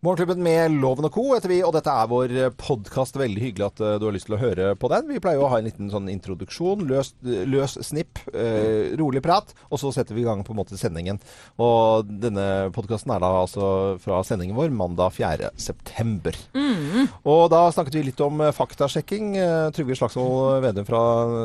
[0.00, 1.22] Morgenklubben med Loven og Co.
[1.34, 3.18] heter vi, og dette er vår podkast.
[3.20, 5.10] Veldig hyggelig at eh, du har lyst til å høre på den.
[5.12, 9.52] Vi pleier jo å ha en liten sånn introduksjon, løs, løs snipp, eh, rolig prat,
[9.68, 11.20] og så setter vi i gang på en måte sendingen.
[11.60, 13.66] Og denne podkasten er da altså
[14.00, 15.52] fra sendingen vår mandag 4.
[15.60, 16.40] september.
[17.28, 19.34] Og da snakket vi litt om eh, faktasjekking.
[19.36, 21.02] Eh, Trygve Slagsvold Vedum fra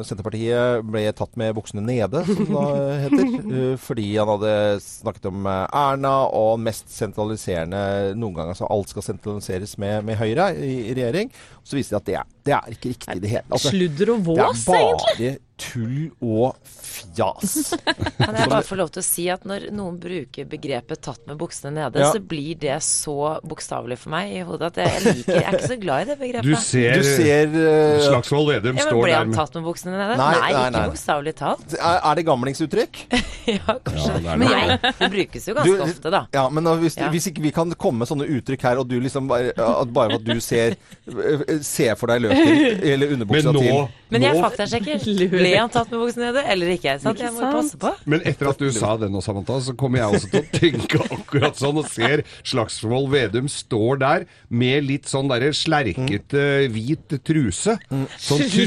[0.07, 5.43] Senterpartiet ble tatt med buksene nede, som det heter, eh, fordi han hadde snakket om
[5.51, 8.55] eh, Erna og mest sentraliserende noen ganger.
[8.55, 11.33] Altså alt skal sentraliseres med, med Høyre i, i regjering.
[11.63, 13.47] Så viser det at det er, det er ikke riktig i det hele.
[13.51, 15.31] Altså, Sludder og det er vås, egentlig.
[15.33, 17.53] bare tull og fjas.
[18.19, 21.37] Kan jeg bare få lov til å si at når noen bruker begrepet 'tatt med
[21.39, 22.09] buksene nede', Ja.
[22.11, 25.69] så blir det så bokstavelig for meg i hodet at jeg liker Jeg er ikke
[25.71, 26.43] så glad i det begrepet.
[26.43, 30.17] Du ser, Du ser uh, Slagsvold Vedum står der ble han tatt med buksene nede?
[30.19, 30.83] Nei, Nei, nei, ikke nei.
[30.91, 31.73] bokstavelig talt.
[31.79, 33.01] er, er det gamlingsuttrykk?
[33.45, 34.09] Ja, kanskje.
[34.09, 36.21] Ja, det er men jeg, det brukes jo ganske Du- ofte, da.
[36.33, 37.09] Ja, men da, hvis, Ja.
[37.13, 40.17] hvis ikke vi kan komme med sånne uttrykk her, og du liksom bare, at bare
[40.17, 40.75] at du ser,
[41.07, 45.05] eh, ser for deg løken eller Men underbuksa til Men jeg faktasjekker.
[45.35, 46.95] Ble han tatt med buksene nede, eller ikke?
[47.01, 47.19] Sant?
[47.19, 47.55] Jeg må sant?
[47.57, 47.91] passe på.
[48.11, 51.01] Men etter at du sa det nå, Samantha, så kommer jeg også til å tenke
[51.17, 57.75] akkurat sånn, og ser Slagsvold Vedum står der med litt sånn derre slerkete hvit truse.
[58.19, 58.65] Sånn, tru,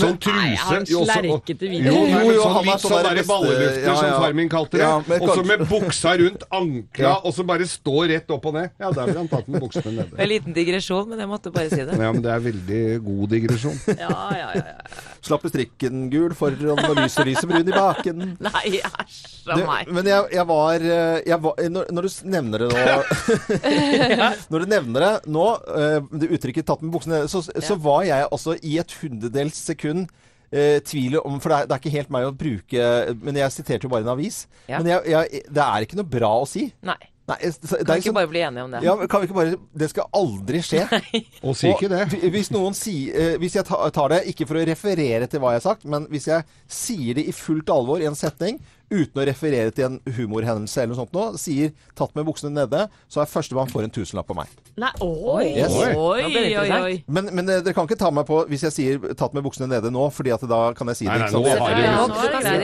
[0.00, 3.08] sånn truse Nei, han jo, slerkete hvit Jo, Jo, jo, sånn han litt sånn der
[3.10, 4.84] derre ballelufter, ja, som far min kalte det.
[4.84, 7.14] Ja, og så med buksa rundt ankla, Ja.
[7.24, 8.70] og så bare stå rett opp og ned.
[8.80, 10.18] Ja, der ble han tatt med buksene nede.
[10.20, 11.94] En liten digresjon, men jeg måtte bare si det.
[11.98, 13.78] Ja, men det er veldig god digresjon.
[14.00, 14.62] Ja, ja, ja.
[14.72, 15.08] ja.
[15.24, 18.22] Slapp du strikken gul foran og lyset lyser brun i baken.
[18.46, 19.90] Nei, æsj a meg.
[19.92, 23.74] men jeg, jeg var, eh, jeg var når, når du nevner det nå
[24.52, 28.04] Når du nevner det nå, eh, det uttrykket 'tatt med buksene nede', så, så var
[28.08, 30.06] jeg altså i et hundredels sekund
[30.52, 33.56] eh, tviler om For det er, det er ikke helt meg å bruke Men jeg
[33.56, 34.44] siterte jo bare en avis.
[34.68, 34.80] Ja.
[34.80, 36.68] Men jeg, jeg, det er ikke noe bra å si.
[36.86, 37.00] Nei.
[37.30, 38.82] Nei, det, det Kan er vi ikke sånn- bare bli enige om det?
[38.86, 40.82] ja, kan vi ikke bare Det skal aldri skje.
[41.46, 42.02] Og si ikke det.
[42.34, 45.62] Hvis noen sier eh, Hvis jeg tar det, ikke for å referere til hva jeg
[45.62, 48.58] har sagt, men hvis jeg sier det i fullt alvor i en setning,
[48.90, 52.88] uten å referere til en humorhendelse eller noe sånt nå, sier 'tatt med buksene nede',
[53.08, 54.48] så er førstemann får en tusenlapp på meg.
[54.76, 55.72] Nei, oi, Yes.
[55.96, 57.04] oi, det oi, oi.
[57.06, 59.68] Men, men eh, dere kan ikke ta meg på hvis jeg sier 'tatt med buksene
[59.70, 61.12] nede' nå, fordi at da kan jeg si det.
[61.12, 61.44] Nei, nei, ikke sant?
[61.44, 62.58] nå har du- Ja, det er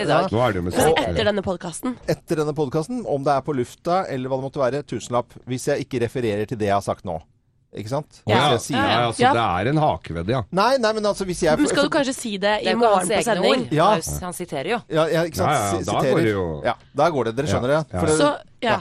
[0.52, 4.46] det etter denne podkasten Etter denne podkasten, om det er på lufta eller hva det
[4.50, 5.32] måtte være, tusenlapp.
[5.46, 7.20] Hvis jeg ikke refererer til det jeg har sagt nå.
[7.76, 8.22] Ikke sant?
[8.26, 8.36] Ja.
[8.36, 9.32] Hvis jeg sier- ja, altså, Ja.
[9.36, 10.42] det er en hakevedd, ja.
[10.50, 13.06] Nei, nei, men altså hvis jeg Men skal du kanskje si det Det i morgen
[13.08, 13.68] på sending?
[13.70, 13.90] Ja.
[14.22, 14.78] Han- siterer jo.
[14.88, 15.50] Ja, ja, ikke sant?
[15.50, 16.12] Ja, ja, da siterer.
[16.12, 17.36] går det jo- Ja, da går det.
[17.36, 17.92] Dere skjønner Ja, det?
[17.92, 18.00] ja.
[18.00, 18.80] For det- Så ja.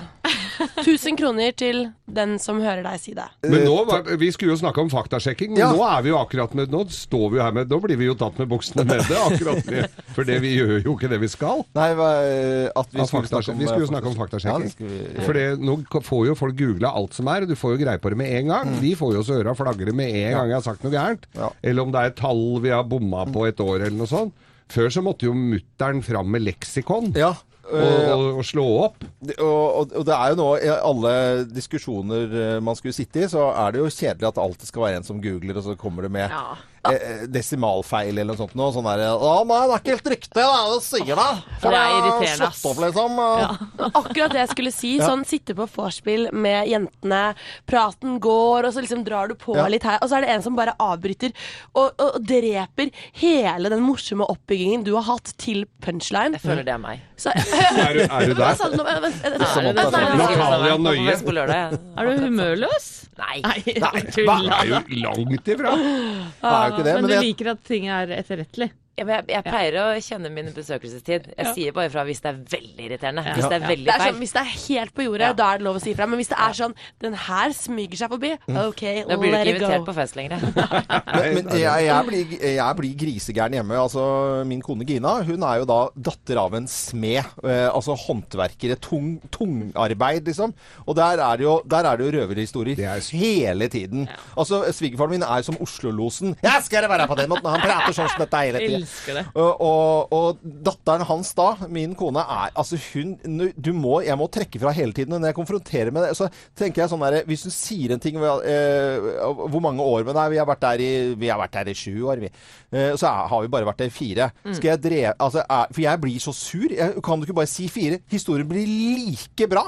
[0.85, 3.25] 1000 kroner til den som hører deg si det.
[3.43, 5.71] Men nå, var- Vi skulle jo snakke om faktasjekking, men Ja.
[5.75, 8.05] nå er vi jo akkurat med Nå står vi jo her med Nå blir vi
[8.07, 11.27] jo tatt med buksene nede, akkurat med, for det, vi gjør jo ikke det vi
[11.27, 11.65] skal.
[11.75, 15.21] Nei, at vi skulle snakke om vi skulle jo eh, snakke om faktasjekking.
[15.25, 17.99] For det- nå får jo folk googla alt som er, og du får jo greie
[17.99, 18.73] på det med en gang.
[18.81, 21.27] Vi får jo så øra flagre med en gang jeg har sagt noe gærent.
[21.63, 24.33] Eller om det er et tall vi har bomma på et år, eller noe sånt.
[24.71, 27.35] Før så måtte jo mutter'n fram med leksikon Ja.
[27.65, 29.05] Og, eh, og, og slå opp.
[29.39, 31.13] Og, og, og det er jo nå i alle
[31.49, 35.01] diskusjoner eh, man skulle sitte i, så er det jo kjedelig at alltid skal være
[35.01, 36.45] en som googler, og så kommer det med Ja.
[36.94, 38.56] Eh, desimalfeil eller noe sånt.
[38.56, 41.16] Noe, sånn der, Å nei, det er ikke helt riktig, det er det du sier
[41.19, 41.28] da!
[41.62, 42.59] For Det er irriterende, ass.
[42.62, 43.19] slått opp, liksom.
[43.22, 43.50] Ja.
[44.01, 44.91] Akkurat det jeg skulle si.
[45.01, 47.22] Sånn sitte på vorspiel med jentene,
[47.69, 49.68] praten går, og så liksom drar du på Ja.
[49.72, 51.31] litt her, og så er det en som bare avbryter
[51.75, 52.91] og, og, og dreper
[53.22, 56.35] hele den morsomme oppbyggingen du har hatt til punchline.
[56.38, 57.02] Jeg føler det er meg.
[57.17, 57.31] Så,
[57.85, 58.59] Er du, er du der?
[58.75, 58.84] nå?
[58.85, 60.35] Vent, vent, vent, er vent, nei, nei, nei.
[60.35, 61.16] Natalia Nøye.
[61.25, 61.56] på lørdag.
[61.72, 61.79] jeg.
[61.96, 62.88] Er du humørløs?
[63.16, 63.38] Nei.
[63.46, 65.72] Nei, Det er jo langt ifra.
[65.79, 66.95] Det er jo ikke det.
[66.95, 68.69] Men Men du jeg, liker at ting er etterrettelig?
[68.97, 71.25] Ja, men jeg, jeg pleier å kjenne min besøkelsestid.
[71.35, 73.23] Jeg sier bare fra hvis det er veldig irriterende.
[73.35, 74.19] Hvis det er Det veldig er sånn, feil.
[74.22, 75.33] hvis det er helt på jordet, Ja.
[75.35, 76.06] da er det lov å si fra.
[76.07, 78.31] Men hvis det er sånn Den her smyger seg forbi.
[78.47, 79.85] OK, let Da blir du ikke it invitert go.
[79.89, 80.39] på fest lenger.
[81.16, 83.75] men, men jeg, jeg, blir, jeg blir grisegæren hjemme.
[83.84, 84.05] Altså,
[84.47, 87.19] min kone Gina hun er jo da datter av en smed.
[87.44, 88.79] Eh, altså håndverkere.
[88.79, 90.53] Tung, tungarbeid, liksom.
[90.88, 94.08] Og der er det jo, der er det jo røverhistorier Det er- hele tiden.
[94.37, 96.35] Altså, Svigerfaren min er som Oslo-losen.
[96.41, 98.84] 'Ja, skal det være på den måten?' Han prater sånn som dette hele tiden.
[98.85, 99.23] Elsker det.
[99.35, 103.16] Og, og, og datteren hans da, min kone, er Altså hun
[103.59, 105.17] Du må Jeg må trekke fra hele tiden.
[105.17, 108.20] Når jeg konfronterer med det, så tenker jeg sånn derre Hvis hun sier en ting
[108.22, 110.35] eh, Hvor mange år med deg?
[110.35, 112.32] Vi har vært der i Vi har vært der i sju år, vi.
[112.72, 114.29] Eh, så er, har vi bare vært der i fire.
[114.52, 116.70] Skal jeg dreve Altså, er, for jeg blir så sur.
[116.72, 117.99] Jeg, kan du ikke bare si fire?
[118.11, 119.66] Historien blir like bra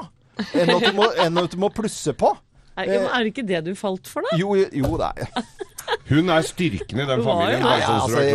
[0.54, 2.30] enn at du må, enn at du må plusse på.
[2.78, 4.38] Er, er det ikke det du falt for, da?
[4.38, 5.32] Jo, jo, det er
[6.10, 7.62] Hun er styrken i den familien.
[7.64, 8.28] Ja, ja, altså, det,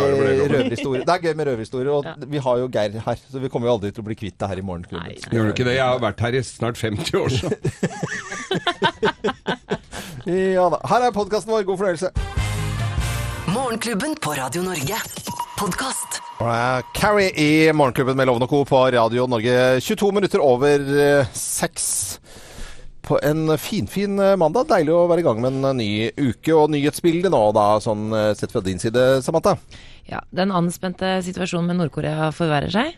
[1.05, 2.13] Det er gøy med røverhistorier, og Ja.
[2.29, 4.49] vi har jo Geir her, så vi kommer jo aldri til å bli kvitt det
[4.49, 5.17] her i nei.
[5.31, 5.75] Gjør du ikke det?
[5.77, 7.49] Jeg har vært her i snart 50 år, så.
[10.23, 10.77] Ja da.
[10.87, 11.65] Her er podkasten vår.
[11.67, 12.11] God fornøyelse.
[13.51, 14.95] Morgenklubben på Radio Norge.
[15.59, 16.21] Podkast.
[16.95, 18.63] Carrie i Morgenklubben med Loven og Co.
[18.67, 19.81] på Radio Norge.
[19.83, 21.89] 22 minutter over eh, seks.
[23.03, 24.69] På en finfin fin mandag.
[24.69, 28.13] Deilig å være i gang med en eh, ny uke og nyhetsbildet nå, da, sånn
[28.15, 29.57] eh, sett fra din side, Samantha.
[30.07, 32.95] Ja, Den anspente situasjonen med Nord-Korea forverrer seg.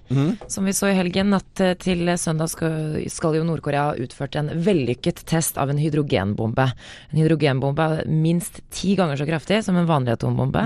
[0.49, 4.37] Som vi så i helgen, natt eh, til søndag skal, skal jo Nord-Korea ha utført
[4.39, 6.69] en vellykket test av en hydrogenbombe.
[7.11, 10.65] En hydrogenbombe er minst ti ganger så kraftig som en vanlig atombombe.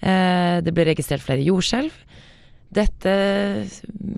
[0.00, 2.04] Eh, det ble registrert flere jordskjelv.
[2.68, 3.12] Dette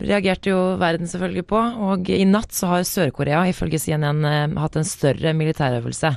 [0.01, 1.61] reagerte jo verden selvfølgelig på,
[1.91, 6.11] og i natt så har Sør-Korea ifølge CNN eh, hatt en større militærøvelse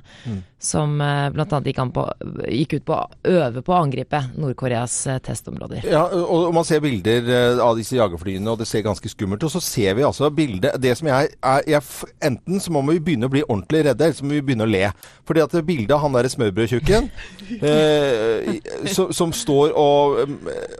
[0.63, 1.59] som eh, bl.a.
[1.68, 2.06] Gikk, på-
[2.47, 5.83] gikk ut på å øve på å angripe Nord-Koreas eh, testområder.
[5.91, 9.44] Ja, og man ser bilder av disse jagerflyene, og det ser ganske skummelt.
[9.44, 11.83] Og så ser vi altså bildet Det som jeg er jeg,
[12.24, 14.71] Enten så må vi begynne å bli ordentlig redde, eller så må vi begynne å
[14.71, 14.88] le.
[15.27, 17.12] Fordi at det bildet av han derre smørbrødtjukken
[17.69, 20.24] eh, som, som står og,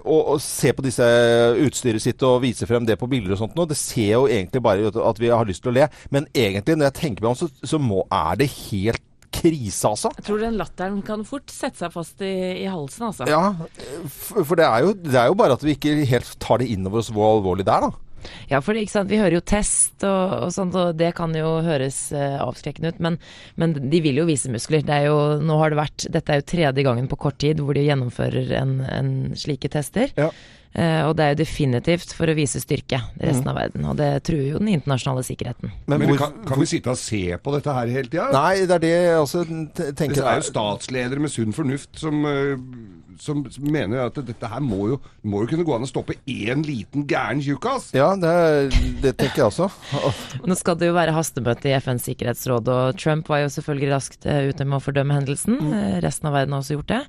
[0.04, 1.06] og, og ser på disse
[1.66, 4.64] utstyret sitt og vise frem det på bilder og sånt nå, det ser jo egentlig
[4.64, 5.88] bare ut at vi har lyst til å le.
[6.14, 9.04] Men egentlig, når jeg tenker meg om, så, så må, er det helt
[9.34, 10.12] krise, altså.
[10.20, 13.28] Jeg tror den latteren kan fort sette seg fast i, i halsen, altså.
[13.30, 13.54] Ja,
[14.36, 16.86] for det er, jo, det er jo bare at vi ikke helt tar det inn
[16.90, 18.04] over oss hvor alvorlig det er, da.
[18.48, 19.12] Ja, for ikke sant?
[19.12, 23.02] vi hører jo test og, og sånt, og det kan jo høres eh, avskrekkende ut,
[23.04, 23.20] men,
[23.60, 24.86] men de vil jo vise muskler.
[24.86, 27.60] Det er jo, nå har det vært, dette er jo tredje gangen på kort tid
[27.64, 30.14] hvor de gjennomfører en, en slike tester.
[30.20, 30.32] Ja.
[30.74, 33.98] Eh, og det er jo definitivt for å vise styrke i resten av verden, og
[34.00, 35.70] det truer jo den internasjonale sikkerheten.
[35.86, 38.32] Men, Men hvor, kan, kan vi sitte og se på dette her hele tida?
[38.34, 39.44] Nei, det er det jeg også
[39.94, 40.18] tenker.
[40.18, 42.56] Det er jo statsledere med sunn fornuft som, eh,
[43.22, 46.66] som mener at dette her må jo, må jo kunne gå an å stoppe én
[46.66, 47.92] liten gæren tjukkas.
[47.94, 48.34] Ja, det,
[49.06, 49.70] det tenker jeg også.
[50.50, 54.26] Nå skal det jo være hastemøte i FNs sikkerhetsråd, og Trump var jo selvfølgelig raskt
[54.26, 55.62] eh, ute med å fordømme hendelsen.
[55.62, 55.80] Mm.
[56.02, 57.04] Resten av verden har også gjort det.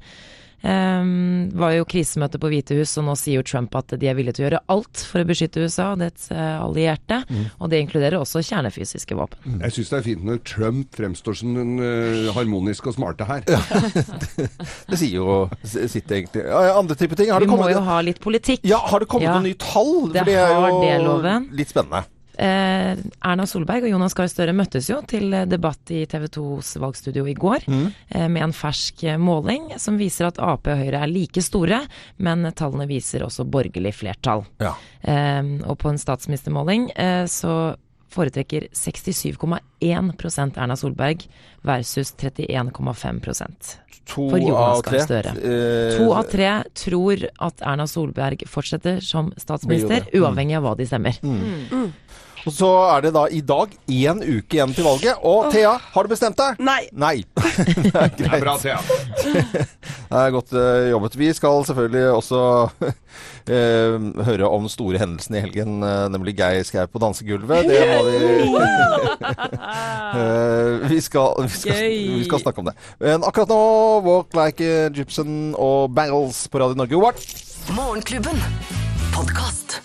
[0.65, 4.15] Um, var jo krisemøte på Hvite hus, og nå sier jo Trump at de er
[4.17, 7.19] villige til å gjøre alt for å beskytte USA og dets allierte.
[7.21, 7.51] allierte.
[7.61, 9.59] Og det inkluderer også kjernefysiske våpen.
[9.61, 13.45] Jeg syns det er fint når Trump fremstår som den uh, harmoniske og smarte her.
[14.89, 16.45] Det sier jo sitt egentlig.
[16.49, 17.31] Ja, ja, Andre type ting.
[17.33, 18.65] Har Vi det må jo ha litt politikk.
[18.65, 19.35] ja, har det kommet Ja.
[19.39, 20.09] noen nye tall?
[20.13, 21.49] Det For det er jo det, Loven.
[21.53, 22.05] litt spennende.
[22.39, 22.95] Eh,
[23.25, 27.37] Erna Solberg og Jonas Gahr Støre møttes jo til debatt i TV 2s valgstudio i
[27.39, 31.83] går eh, med en fersk måling som viser at Ap og Høyre er like store,
[32.19, 34.45] men tallene viser også borgerlig flertall.
[34.63, 34.75] Ja.
[35.03, 37.75] Eh, og på en statsministermåling eh, så
[38.11, 41.27] foretrekker 67,1% Erna Solberg
[41.63, 44.99] versus 31,5 To For Jonas av tre.
[44.99, 45.31] Gahr Støre.
[45.41, 50.05] eh, To av tre tror at Erna Solberg fortsetter som statsminister.
[50.13, 50.23] Mm.
[50.23, 51.19] uavhengig av hva de stemmer.
[52.45, 55.21] Og så er det da i dag én uke igjen til valget.
[55.25, 56.61] Og Thea, har du bestemt deg?
[56.61, 56.83] Nei.
[56.93, 57.17] Nei.
[57.35, 58.79] det er Det er bra, Thea.
[60.15, 61.17] Det er godt eh, jobbet.
[61.19, 62.41] Vi skal selvfølgelig også
[63.57, 63.97] eh,
[64.29, 67.67] høre om store hendelsene i helgen, eh, nemlig Geir Skau på dansegulvet.
[67.67, 68.65] Det må vi
[70.15, 71.81] Eh, vi, skal, vi, skal,
[72.19, 72.77] vi skal snakke om det.
[73.03, 73.59] Men akkurat nå
[74.07, 77.01] Walk Like a Gypsum og Bangles på Radio Norge.
[77.01, 77.27] What?
[77.75, 78.39] Morgenklubben.
[79.15, 79.81] Podkast.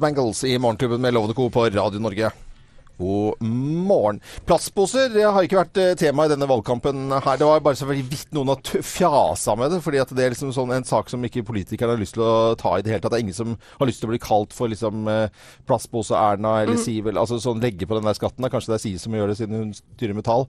[0.00, 1.50] Bangles i Morgenklubben med Lovende Co.
[1.50, 2.30] på Radio Norge.
[2.98, 4.20] God morgen.
[4.46, 7.36] Plastposer det har ikke vært eh, tema i denne valgkampen her.
[7.38, 9.82] Det var bare så veldig vidt noen har fjasa med det.
[9.84, 12.56] fordi at det er liksom sånn en sak som ikke politikerne har lyst til å
[12.58, 13.12] ta i det hele tatt.
[13.12, 15.28] Det er ingen som har lyst til å bli kalt for liksom eh,
[15.68, 17.06] plastpose-Erna eller Siv.
[17.06, 18.42] eller Altså sånn legge på den der skatten.
[18.42, 18.50] da.
[18.50, 20.48] Kanskje det er Siv som gjør det siden hun styrer med tall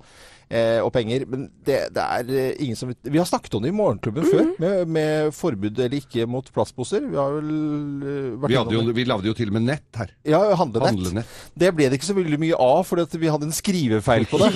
[0.49, 1.25] eh, og penger.
[1.29, 4.51] Men det, det er eh, ingen som Vi har snakket om det i Morgenklubben før,
[4.61, 7.05] med, med forbud eller ikke mot plastposer.
[7.07, 10.01] Vi har vel eh, vært Vi, hadde jo, vi lagde jo til og med nett
[10.01, 10.13] her.
[10.27, 10.93] Ja, handlenett.
[10.93, 11.35] Handlenett.
[11.57, 14.41] Det ble det ikke så veldig mye av, fordi at vi hadde en skrivefeil på
[14.41, 14.51] det.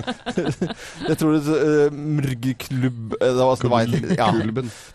[1.10, 4.28] jeg tror det uh, Mrgklubb det var, det var, ja.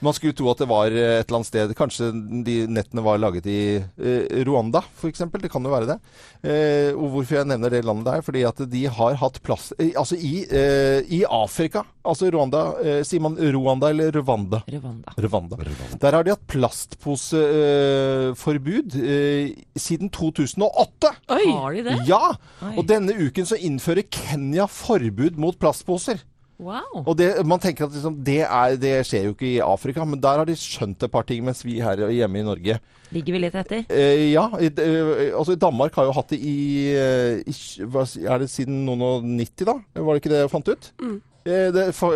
[0.03, 2.09] Man skulle tro at det var et eller annet sted Kanskje
[2.45, 5.23] de nettene var laget i uh, Rwanda, f.eks.
[5.45, 5.97] Det kan jo være det.
[6.45, 8.23] Uh, og hvorfor jeg nevner det landet der?
[8.25, 13.03] Fordi at de har hatt plass eh, Altså i, eh, i Afrika, altså Rwanda eh,
[13.07, 14.61] Sier man Rwanda eller Rwanda?
[14.69, 15.13] Rwanda.
[15.17, 15.57] Rwanda.
[16.01, 19.45] Der har de hatt plastposeforbud eh,
[19.79, 21.11] siden 2008.
[21.35, 21.45] Oi!
[21.51, 21.95] Har de det?
[22.09, 22.25] Ja!
[22.61, 22.73] Oi.
[22.79, 26.17] Og denne uken så innfører Kenya forbud mot plastposer.
[26.57, 27.01] Wow.
[27.03, 30.21] Og det, man tenker at liksom, det, er, det skjer jo ikke i Afrika, men
[30.23, 32.77] der har de skjønt et par ting, mens vi her hjemme i Norge
[33.11, 33.83] Ligger vi litt etter?
[33.91, 36.55] eh, Ja, i, eh, altså Danmark har jo hatt det i,
[36.95, 39.75] eh, i Er det siden noen og 90, da?
[39.99, 40.91] Var det ikke det jeg fant ut?
[41.03, 42.07] Eh, Det, fa,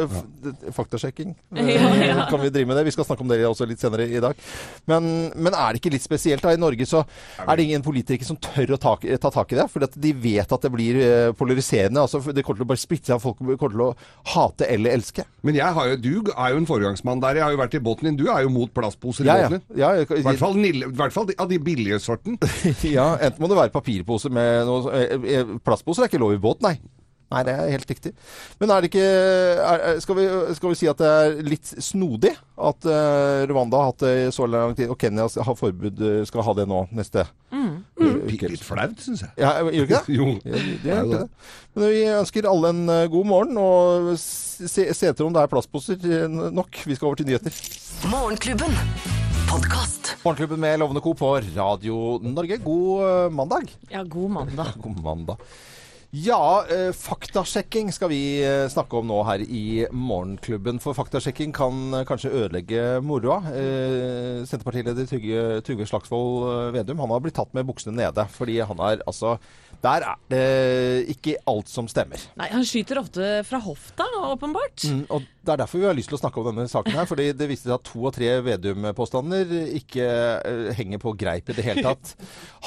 [0.41, 1.35] det, faktasjekking.
[1.55, 2.25] Eh, Ja, ja.
[2.31, 2.83] Kan vi drive med det?
[2.87, 4.33] Vi skal snakke om det også litt senere i dag.
[4.89, 6.55] Men, men er det ikke litt spesielt da?
[6.55, 7.03] I Norge så
[7.45, 9.67] er det ingen politikere som tør å ta, ta tak i det.
[9.69, 12.01] For de vet at det blir eh, polariserende.
[12.07, 13.21] Altså, det kommer til å bare splitte seg.
[13.21, 13.91] Folk kommer til å
[14.33, 15.27] hate eller elske.
[15.45, 17.37] Men jeg har jo, du er jo en foregangsmann der.
[17.39, 18.17] Jeg har jo vært i båten din.
[18.19, 19.51] Du er jo mot plastposer i Ja, ja.
[19.53, 19.81] båten din.
[19.85, 22.41] Ja, I hvert fall, nille- i hvert fall de- av de billige sorten.
[22.97, 26.41] ja, enten må det være papirpose med noe eh, eh, Plastposer er ikke lov i
[26.41, 26.79] båt, nei.
[27.29, 28.11] Nei, det er helt riktig.
[28.57, 32.31] Men er det ikke er, skal, vi, skal vi si at det er litt snodig
[32.59, 36.23] at uh, Rwanda har hatt det i så lang tid, og Kenya har forbud, eh,
[36.27, 37.81] skal ha det nå neste Mm.
[37.97, 38.17] mm.
[38.29, 39.31] Litt flaut, syns jeg.
[39.41, 40.13] Ja, gjør ikke det?
[40.19, 40.27] Jo.
[40.45, 41.47] Ja, det er ikke det.
[41.73, 45.49] Men vi ønsker alle en eh, god morgen, og se, se etter om det er
[45.51, 46.81] plastposer nok.
[46.85, 47.57] Vi skal over til nyheter.
[48.11, 48.77] Morgenklubben.
[49.49, 50.13] Podkast.
[50.21, 51.15] Morgenklubben med Lovende Co.
[51.17, 52.59] på Radio Norge.
[52.61, 53.73] God mandag.
[53.89, 54.77] Ja, god mandag.
[54.85, 55.49] God mandag.
[56.09, 60.79] Ja, eh, faktasjekking skal vi eh, snakke om nå her i Morgenklubben.
[60.81, 63.43] For faktasjekking kan eh, kanskje ødelegge moroa.
[63.53, 68.25] Eh, Senterpartileder Trygve, Slagsvold Vedum han har blitt tatt med buksene nede.
[68.33, 69.35] Fordi han er altså
[69.85, 72.25] Der er det ikke alt som stemmer.
[72.41, 74.89] Nei, han skyter ofte fra hofta, åpenbart.
[74.89, 77.07] Mm, og Det er derfor vi har lyst til å snakke om denne saken her.
[77.09, 80.05] fordi det viste seg at to av tre Vedum-påstander ikke
[80.45, 82.11] eh, henger på greip i det hele tatt.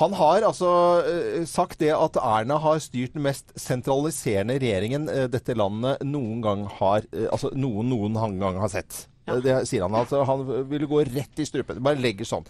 [0.00, 0.72] Han har altså
[1.06, 6.42] eh, sagt det at Erna har styrt den mest sentraliserende regjeringen eh, dette landet noen
[6.42, 9.04] gang har Altså noen noen gang har sett.
[9.46, 9.94] Det sier han.
[9.94, 11.78] altså Han ville gå rett i strupen.
[11.86, 12.46] Bare legger sånn.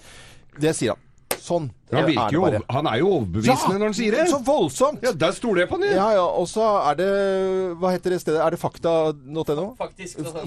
[0.56, 1.08] Det sier han.
[1.42, 4.26] Sånn Han, virker er jo, han er jo overbevisende når han sier det.
[4.30, 5.02] Så voldsomt!
[5.04, 5.88] Ja, Der stoler jeg på han.
[5.90, 6.22] Ja, ja.
[6.38, 7.08] Og så er det
[7.82, 8.38] Hva heter det stedet?
[8.44, 9.66] Er det fakta.no?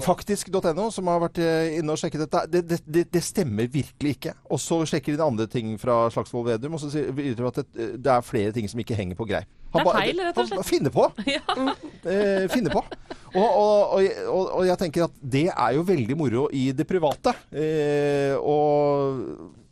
[0.06, 0.88] Faktisk.no.
[0.94, 2.42] som har vært eh, inne og sjekket dette.
[2.50, 4.34] Det, det, det, det stemmer virkelig ikke.
[4.50, 7.92] Og så sjekker de andre ting fra Slagsvold Vedum, og så sier de at det,
[8.00, 9.50] det er flere ting som ikke henger på greip.
[9.76, 10.66] Det er feil, rett og slett.
[10.70, 11.10] Finne på.
[11.36, 11.42] Ja.
[12.06, 12.78] Eh, finne på.
[13.34, 13.94] Og, og,
[14.30, 17.32] og, og jeg tenker at det er jo veldig moro i det private.
[17.50, 19.65] Eh, og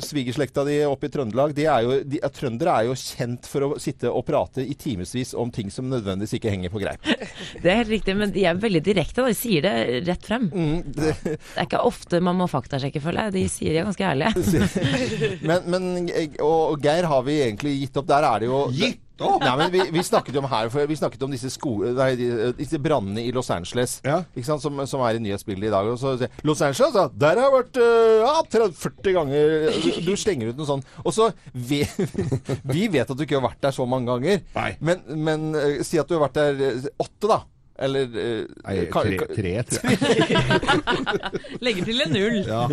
[0.00, 3.66] svigerslekta di oppe i Trøndelag, de er jo, de, ja, trøndere er jo kjent for
[3.66, 7.04] å sitte og prate i timevis om ting som nødvendigvis ikke henger på greip.
[7.62, 9.26] Det er helt riktig, men de er veldig direkte.
[9.26, 9.74] De sier det
[10.08, 10.48] rett frem.
[10.48, 13.36] Mm, det, Det er ikke ofte man må faktasjekke, føler jeg.
[13.36, 15.36] De sier de er ganske ærlige.
[15.44, 18.08] men, men og, og Geir har vi egentlig gitt opp.
[18.10, 19.44] Der er det jo Gitt opp?
[19.44, 22.10] Nei, men vi, vi snakket jo om her for Vi snakket om disse, sko, nei,
[22.58, 24.20] disse brannene i Los Angeles Ja.
[24.46, 25.90] sant, som, som er i nyhetsbildet i dag.
[26.00, 30.12] Så, Los Angeles, ja, der har jeg vært øh, ja, 30, 40 ganger du, du
[30.18, 30.90] slenger ut noe sånt.
[31.04, 31.82] Og så vi,
[32.74, 34.42] vi vet at du ikke har vært der så mange ganger.
[34.56, 34.70] Nei.
[34.80, 37.42] Men, men øh, si at du har vært der øh, åtte, da.
[37.80, 41.60] Eller øh, Nei, ka- tre, ka- tre, tror jeg.
[41.64, 42.36] Legger til en null.
[42.44, 42.66] Ja.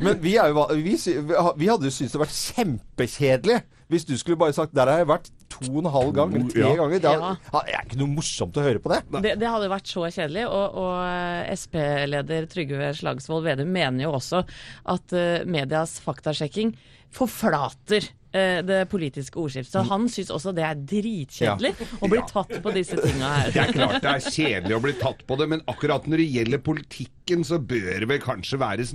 [0.00, 2.36] Men vi, er jo, va- vi, sy- vi ha- vi hadde jo syntes det vært
[2.54, 6.32] kjempekjedelig hvis du skulle bare sagt Der har jeg vært to og en halv gang,
[6.34, 6.70] eller tre Ja.
[6.80, 6.98] ganger.
[7.04, 7.60] Det er, Ja.
[7.68, 9.00] det er ikke noe morsomt å høre på det.
[9.22, 10.46] Det, det hadde vært så kjedelig.
[10.48, 14.40] Og, og Sp-leder Trygve Slagsvold Vedum mener jo også
[14.96, 16.72] at eh, medias faktasjekking
[17.14, 19.70] forflater eh, det politiske ordskiftet.
[19.76, 21.70] Så han syns også det er dritkjedelig
[22.02, 25.22] å bli tatt på disse tinga Det er klart det er kjedelig å bli tatt
[25.28, 28.88] på det, men akkurat når det gjelder politikken, så bør det vel kanskje være,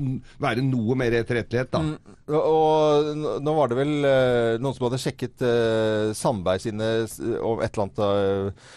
[0.44, 2.16] være noe mer etterrettelighet, da.
[2.30, 6.92] Og, og nå var det vel eh, noen som hadde sjekket uh, Sandberg sine
[7.40, 8.70] om et eller annet eh,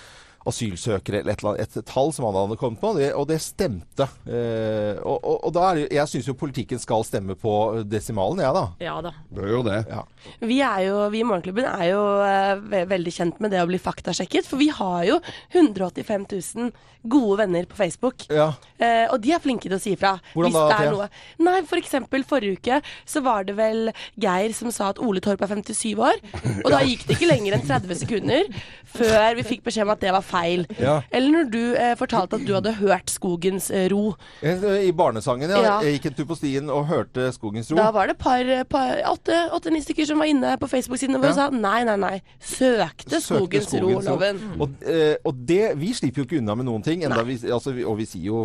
[0.48, 3.28] asylsøkere eller et, eller annet, et tall som han hadde kommet på, og det, og
[3.30, 4.06] det stemte.
[4.26, 7.54] Eh, og, og, og da er det, jo- jeg syns jo politikken skal stemme på
[7.88, 8.64] desimalen, jeg, da.
[8.82, 9.14] Ja da.
[9.32, 9.80] Bør jo det.
[9.90, 10.02] Ja.
[10.42, 13.80] Vi, er jo, vi i Morgenklubben er jo eh, veldig kjent med det å bli
[13.82, 15.20] faktasjekket, for vi har jo
[15.54, 16.72] 185 000
[17.10, 18.22] gode venner på Facebook.
[18.30, 18.52] Ja.
[18.78, 20.12] Eh, og de er flinke til å si ifra.
[20.34, 21.08] Hvordan hvis da, det er noe.
[21.42, 22.78] Nei, for eksempel forrige uke
[23.10, 23.88] så var det vel
[24.22, 26.20] Geir som sa at Ole Torp er 57 år.
[26.62, 28.46] Og da gikk det ikke lenger enn 30 sekunder
[28.92, 30.64] før vi fikk beskjed om at det var feil.
[30.80, 30.96] Ja.
[31.12, 34.14] Eller når du eh, fortalte at du hadde hørt Skogens eh, ro.
[34.42, 35.60] Eh, I barnesangen, ja.
[35.62, 35.76] Ja.
[35.84, 37.78] Jeg gikk en tur på stien og hørte Skogens ro.
[37.78, 41.38] Da var det par, par åtte- åtte-ni stykker som var inne på Facebook-sidene våre og
[41.38, 42.14] sa nei, nei, nei.
[42.40, 44.40] Søkte, Søkte Skogens, ro-loven.
[44.58, 47.02] Og, eh, og det, vi slipper jo ikke unna med noen ting.
[47.02, 48.44] Vi, altså, vi, og vi sier jo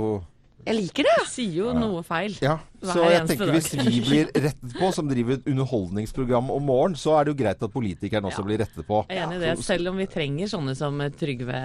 [0.68, 1.18] Jeg liker det.
[1.32, 2.34] Sier jo noe feil.
[2.44, 6.98] Ja, så jeg tenker hvis vi blir rettet på, som driver et underholdningsprogram om morgenen,
[7.00, 8.48] så er det jo greit at politikerne også Ja.
[8.50, 9.00] blir rettet på.
[9.10, 11.62] Jeg er enig i det, selv om vi trenger sånne som Trygve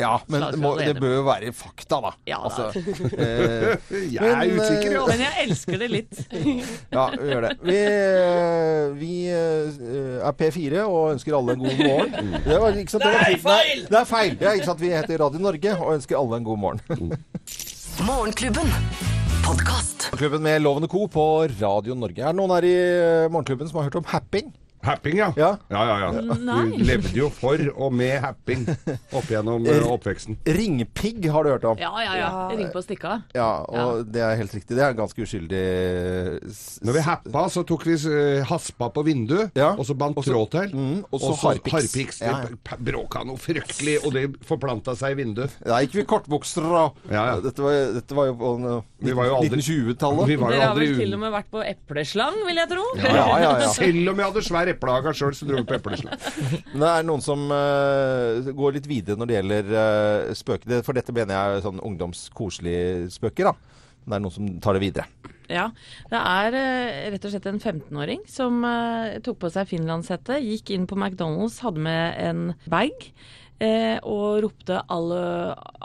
[0.00, 2.12] Ja, men det, må, det bør jo være fakta, da.
[2.26, 2.48] Ja, da.
[2.48, 2.82] Altså,
[3.20, 3.76] eh,
[4.10, 5.06] Jeg er Men, usikker, ja.
[5.06, 6.20] Men jeg elsker det litt.
[6.96, 7.52] ja, vi gjør det.
[7.62, 12.38] Vi, eh, vi eh, er P4 og ønsker alle en god morgen.
[12.44, 13.84] Det, var, ikke sant, det, er feil!
[13.90, 14.38] Det er feil!
[14.40, 14.80] Ja, ikke sant?
[14.82, 17.14] Vi heter Radio Norge og ønsker alle en god morgen.
[18.10, 18.66] Morgenklubben.
[19.46, 20.10] Podkast.
[20.18, 21.08] Klubben med Lovende Co.
[21.08, 22.24] på Radio Norge.
[22.24, 24.48] Er det noen her i eh, Morgenklubben som har hørt om happing?
[24.82, 25.26] Happing, ja.
[25.36, 25.50] Ja.
[25.68, 26.10] ja, ja, ja.
[26.24, 28.62] Du levde jo for og med happing
[29.12, 30.38] opp gjennom eh, oppveksten.
[30.48, 31.76] Ringpigg har du hørt om?
[31.82, 32.30] Ja, ja, ja.
[32.56, 33.18] Ring på stikka.
[33.36, 34.78] Ja, og det er helt riktig.
[34.78, 35.60] Det er ganske uskyldig
[36.86, 39.74] Når vi happa, så tok vi eh, haspa på vinduet, Ja.
[39.76, 40.72] og så bandt tråd til.
[40.72, 42.20] Mm, og så harpiks.
[42.20, 45.58] Det bråka noe fryktelig, og det forplanta seg i vinduet.
[45.66, 47.36] Da gikk vi kortbukser og Ja, ja.
[47.44, 50.28] Dette, var, dette var jo på uh, Vi var jo aldri- 1920-tallet.
[50.30, 52.86] Vi var jo Dere har vel til og med vært på epleslang, vil jeg tro?
[53.00, 53.70] Ja, ja, ja.
[53.76, 55.94] Selv om jeg hadde svær eplehaga sjøl, så dro vi på.
[56.72, 60.86] Men det er noen som uh, går litt videre når det gjelder uh, spøker.
[60.86, 63.80] For dette mener jeg er sånn ungdomskoselige spøker, da.
[64.04, 65.34] Men det er noen som tar det videre.
[65.50, 65.66] Ja.
[66.10, 70.72] Det er uh, rett og slett en 15-åring som eh, tok på seg finlandshette, gikk
[70.74, 73.10] inn på McDonald's, hadde med en bag
[73.60, 75.22] eh, og ropte 'Alle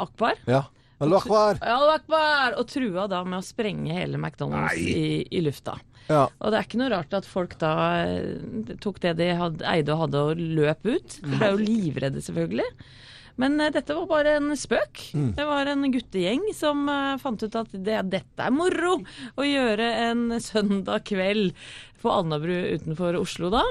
[0.06, 0.42] akbar'.
[0.50, 0.66] Ja.
[1.04, 1.12] Og.
[1.60, 2.56] Allah akbar!
[2.56, 5.76] Og trua da med å sprenge hele McDonald's i, i lufta.
[6.10, 6.28] Ja.
[6.28, 7.72] Og det er ikke noe rart at folk da
[8.06, 11.18] eh, tok det de hadde, eide og hadde og løp ut.
[11.22, 12.68] De ble jo livredde, selvfølgelig.
[13.42, 15.10] Men eh, dette var bare en spøk.
[15.36, 19.00] Det var en guttegjeng som eh, fant ut at det, dette er moro
[19.36, 21.54] å gjøre en søndag kveld
[22.06, 23.64] på Alnabru utenfor Oslo da.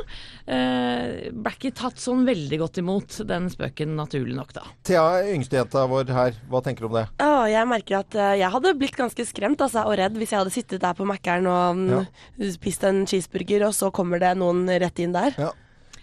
[0.50, 4.66] Eh, ble ikke tatt sånn veldig godt imot, den spøken, naturlig nok, da.
[4.86, 7.06] Thea, yngstejenta vår her, hva tenker du om det?
[7.22, 10.42] Å, jeg merker at uh, jeg hadde blitt ganske skremt altså, og redd hvis jeg
[10.42, 14.66] hadde sittet der på Mækkern og mm, spist en cheeseburger, og så kommer det noen
[14.82, 15.38] rett inn der.
[15.38, 15.52] Ja.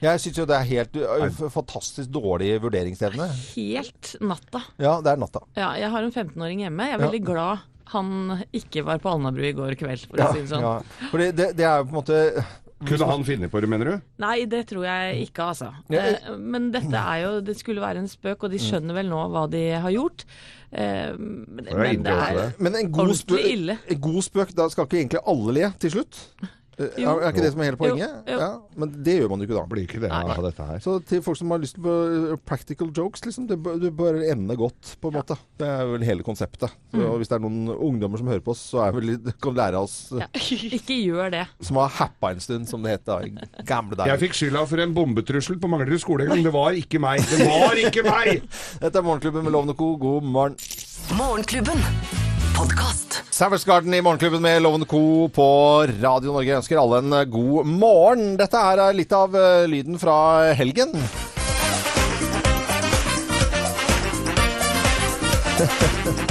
[0.01, 3.27] Jeg syns jo det er helt uh, fantastisk dårlig vurderingsevne.
[3.55, 4.63] Helt natta.
[4.81, 5.43] Ja, det er natta.
[5.57, 6.87] Ja, jeg har en 15-åring hjemme.
[6.89, 10.41] Jeg er veldig glad han ikke var på Alnabru i går kveld, for å si
[10.45, 10.63] det sånn.
[10.63, 10.77] ja.
[11.11, 12.19] Fordi det, det, det er jo på en måte
[12.87, 14.05] Kunne han finne på det, mener du?
[14.23, 15.67] Nei, det tror jeg ikke, altså.
[15.91, 19.11] Ja, Eh, Men dette er jo Det skulle være en spøk, og de skjønner vel
[19.11, 20.23] nå hva de har gjort.
[20.71, 22.55] Eh, Men, er det er.
[22.57, 23.75] Men en god, spøk, ille.
[23.85, 26.23] en god spøk, da skal ikke egentlig alle le til slutt?
[26.81, 27.13] Eh, Jo.
[27.17, 28.09] Er, er ikke det som er hele poenget?
[28.25, 28.39] Jo, jo.
[28.41, 28.49] Ja,
[28.81, 29.63] men det gjør man jo ikke da.
[29.71, 30.79] Blir ikke det av dette her.
[30.83, 34.19] Så til folk som har lyst på uh, practical jokes, liksom, det, bør- det bør
[34.31, 35.37] ende godt, på en måte.
[35.61, 36.73] Det er vel hele konseptet.
[36.91, 37.17] Så Mm.
[37.21, 39.95] hvis det er noen ungdommer som hører på oss, så er vel kan lære oss
[40.17, 40.27] ja.
[40.77, 41.45] Ikke gjør det.
[41.61, 43.31] som har happa en stund, som det het da i
[43.65, 44.21] gamle Jeg dager.
[44.25, 46.43] fikk skylda for en bombetrussel på Manglerud skole en gang.
[46.43, 47.21] Det var ikke meg.
[47.29, 48.41] Det var ikke meg!
[48.83, 49.93] Dette er Morgenklubben med Lovende Co.
[49.97, 50.57] God morgen.
[51.17, 52.30] Morgenklubben.
[52.61, 53.23] Podkast.
[53.29, 55.27] Savage Garden i Morgenklubben med Lovende Co.
[55.33, 56.49] på Radio Norge.
[56.51, 58.37] Jeg ønsker alle en uh, god morgen.
[58.37, 60.93] Dette er uh, litt av uh, lyden fra helgen.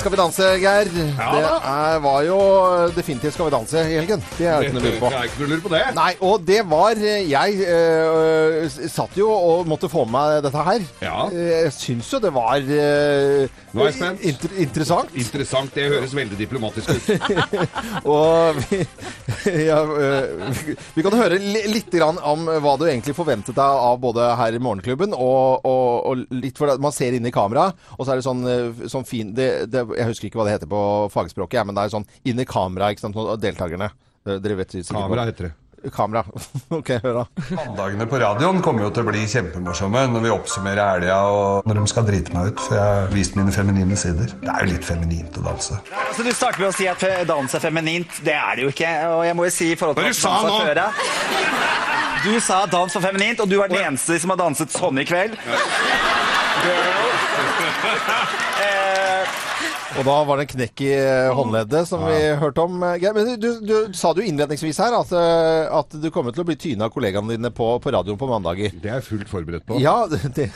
[0.00, 0.88] Skal vi danse, Geir?
[1.18, 2.38] Ja det er, var jo
[2.96, 4.22] definitivt Skal vi danse i helgen.
[4.38, 5.10] Det er ikke noe lure på.
[5.12, 5.82] Det er ikke noe lure på det.
[5.96, 10.84] Nei, og det var Jeg øh, satt jo og måtte få med meg dette her.
[11.02, 11.16] Ja.
[11.32, 14.22] Eh, Jeg syns jo det var øh, Nå er jeg spent.
[14.30, 15.14] inter interessant.
[15.18, 15.72] Interessant.
[15.74, 17.08] Det høres veldig diplomatisk ut.
[18.14, 18.80] Og vi,
[19.70, 20.60] ja, øh,
[20.94, 24.62] vi kan høre litt grann om hva du egentlig forventet deg av både her i
[24.62, 28.26] Morgenklubben og, og, og litt for man ser inn i kamera, og så er det
[28.26, 28.44] sånn,
[28.90, 30.80] sånn fin det, det, Jeg husker ikke hva det heter på
[31.14, 33.90] fagspråket, ja, men det er sånn inn i kamera, ikke sant, deltakerne.
[34.24, 35.52] Eh, Dere vet sikkert Kamera heter det.
[35.92, 36.22] Kamera.
[36.78, 37.24] ok, hør da.
[37.58, 41.76] Mandagene på radioen kommer jo til å bli kjempemorsomme når vi oppsummerer helga og når
[41.82, 44.32] de skal drite meg ut, for jeg har vist mine feminine sider.
[44.40, 45.76] Det er jo litt feminint å danse.
[46.06, 48.16] Altså, du starter med å si at dans er feminint.
[48.24, 48.94] Det er det jo ikke.
[49.12, 50.56] Og jeg må jo si i forhold til Hva sa dans nå?
[50.64, 50.86] føre.
[52.24, 55.04] Du sa dans var feminint, og du er den eneste som har danset sånn i
[55.04, 55.36] kveld.
[56.64, 57.04] Girl.
[58.64, 58.93] Eh,
[59.94, 62.80] Og da var det en knekk i eh, håndleddet som vi hørte om.
[62.82, 66.42] eh, Men du, du, du sa jo innledningsvis her at, eh, at du kommer til
[66.42, 68.74] å bli tyna av kollegaene dine på, på radioen på mandager.
[68.74, 69.78] Det er jeg fullt forberedt på.
[69.82, 69.94] Ja,
[70.36, 70.48] det,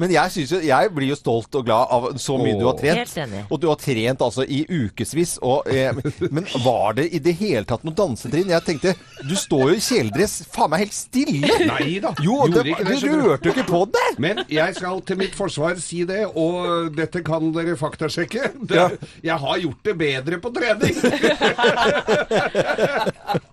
[0.00, 3.02] men jeg, jo, jeg blir jo stolt og glad av så mye du har trent.
[3.02, 3.42] Helt enig.
[3.52, 5.36] Og du har trent altså i ukevis.
[5.68, 6.00] Eh,
[6.32, 8.48] men var det i det hele tatt noe dansetrinn?
[8.54, 8.94] Jeg tenkte
[9.28, 11.60] Du står jo i kjeledress faen meg helt stille!
[11.74, 12.14] Nei da.
[12.24, 13.28] Jo, Gjorde det, ikke du det, du.
[13.28, 14.06] rørte jo ikke på det!
[14.24, 18.48] Men jeg skal til mitt forsvar si det, og dette kan dere faktasjekke.
[18.64, 18.88] Det, Ja.
[19.30, 20.94] Jeg har gjort det bedre på trening.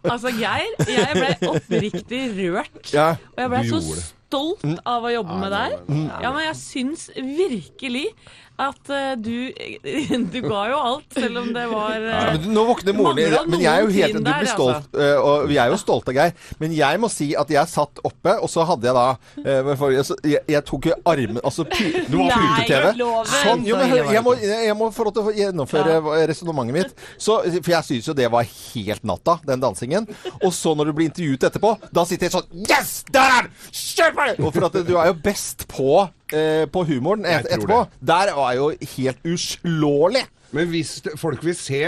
[0.06, 2.92] Altså, Geir, jeg ble oppriktig rørt.
[2.94, 5.74] Ja, og jeg ble så stolt av å jobbe med deg.
[6.24, 8.06] Ja, men jeg syns virkelig
[8.58, 9.52] at uh, du
[10.34, 13.36] Du ga jo alt, selv om det var eh, Men du- nå våkner moren din.
[13.52, 16.32] Men jeg er jo helt Du blir stolt, uh, og vi er jo stolte Geir.
[16.62, 20.42] Men jeg må si at jeg satt oppe, og så hadde jeg da for- jeg,
[20.48, 22.94] jeg tok jo armen Altså Du var pute-TV.
[23.36, 23.66] Sånn.
[23.68, 26.00] Jo, men hør, jeg må, jeg må få lov til å gjennomføre
[26.32, 26.96] resonnementet mitt.
[27.18, 30.08] Så, for jeg syns jo det var helt natta, den dansingen.
[30.42, 32.96] Og så når du blir intervjuet etterpå, da sitter jeg sånn Yes!
[33.12, 33.56] Der er den!
[33.76, 34.30] Kjør på!
[34.46, 35.90] Og for at du er jo best på,
[36.72, 37.86] på humoren et, etterpå.
[38.08, 40.26] Der var jo helt uslåelig.
[40.56, 41.82] Men hvis folk vil se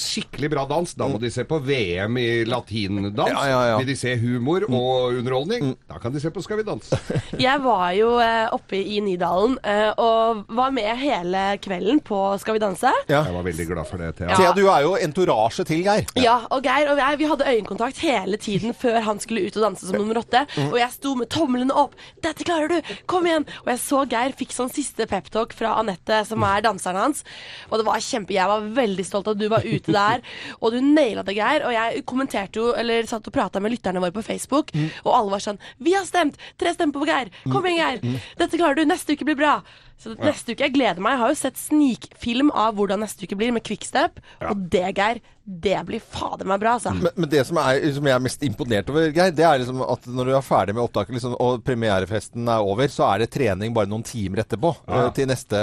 [0.00, 3.30] skikkelig bra dans, da må de se på VM i latindans.
[3.30, 3.76] Ja, ja, ja.
[3.80, 6.96] Vil de se humor og underholdning, da kan de se på Skal vi danse.
[7.46, 12.56] Jeg var jo eh, oppe i Nydalen eh, og var med hele kvelden på Skal
[12.56, 12.90] vi danse.
[13.10, 13.22] Ja.
[13.28, 14.34] Jeg var veldig glad for det, Thea.
[14.34, 16.08] Thea, du er jo entorasje til Geir.
[16.18, 19.66] Ja, og Geir og jeg vi hadde øyekontakt hele tiden før han skulle ut og
[19.68, 20.42] danse som nummer åtte.
[20.70, 21.94] Og jeg sto med tomlene opp.
[22.24, 22.94] 'Dette klarer du!
[23.10, 27.00] Kom igjen!' Og jeg så Geir fikk sånn siste peptalk fra Anette, som er danseren
[27.00, 27.24] hans.
[27.70, 30.24] Og det var kjempe Jeg var veldig stolt av at du var ute der.
[30.62, 31.66] Og du naila det, Geir.
[31.68, 34.72] Og jeg kommenterte jo, eller satt og prata med lytterne våre på Facebook,
[35.04, 36.40] og alle var sånn 'Vi har stemt!
[36.58, 37.30] Tre stemmer på Geir!
[37.52, 38.20] Kom igjen, Geir!
[38.40, 38.84] Dette klarer du!
[38.88, 39.60] Neste uke blir bra!'
[40.00, 41.12] Så neste uke, Jeg gleder meg.
[41.12, 44.22] Jeg har jo sett snikfilm av hvordan neste uke blir, med Quickstep.
[44.48, 46.94] Og det, Geir, det blir fader meg bra, altså.
[46.96, 49.82] Men, men det som, er, som jeg er mest imponert over, Geir, det er liksom
[49.84, 53.28] at når du er ferdig med opptaket liksom, og premierefesten er over, så er det
[53.34, 55.10] trening bare noen timer etterpå Ja.
[55.12, 55.60] til neste.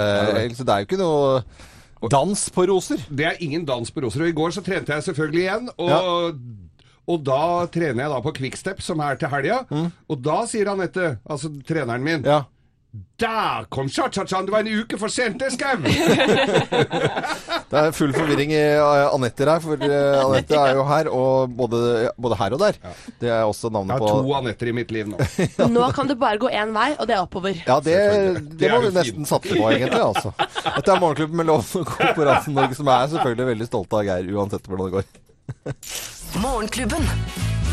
[0.54, 1.42] Så det er jo ikke noe
[2.10, 3.02] dans på roser.
[3.10, 4.22] Det er ingen dans på roser.
[4.22, 5.70] Og i går så trente jeg selvfølgelig igjen.
[5.78, 6.38] Og,
[7.08, 7.40] og da
[7.72, 9.62] trener jeg da på Quickstep, som er til helga.
[10.08, 12.42] Og da sier Anette, altså treneren min Ja.
[13.18, 14.46] Der kom cha-cha-chaen!
[14.46, 15.80] Du var en uke for sent, det, Skau!
[17.68, 21.56] Det er full forvirring i uh, Anette her, for uh, Anette er jo her, og
[21.58, 21.80] både,
[22.16, 22.78] både her og der.
[23.20, 25.18] Det er også Jeg har to Anetter i mitt liv nå.
[25.76, 27.58] Nå kan det bare gå én vei, og det er oppover.
[27.66, 27.98] Ja, det,
[28.54, 29.98] det Det må vi nesten satse på, egentlig.
[29.98, 30.32] altså.
[30.38, 32.14] Dette er Morgenklubben med Lov og Co.
[32.14, 35.06] på Radio Norge, som er selvfølgelig veldig stolte av Geir, uansett hvordan det går.
[36.38, 37.12] Morgenklubben.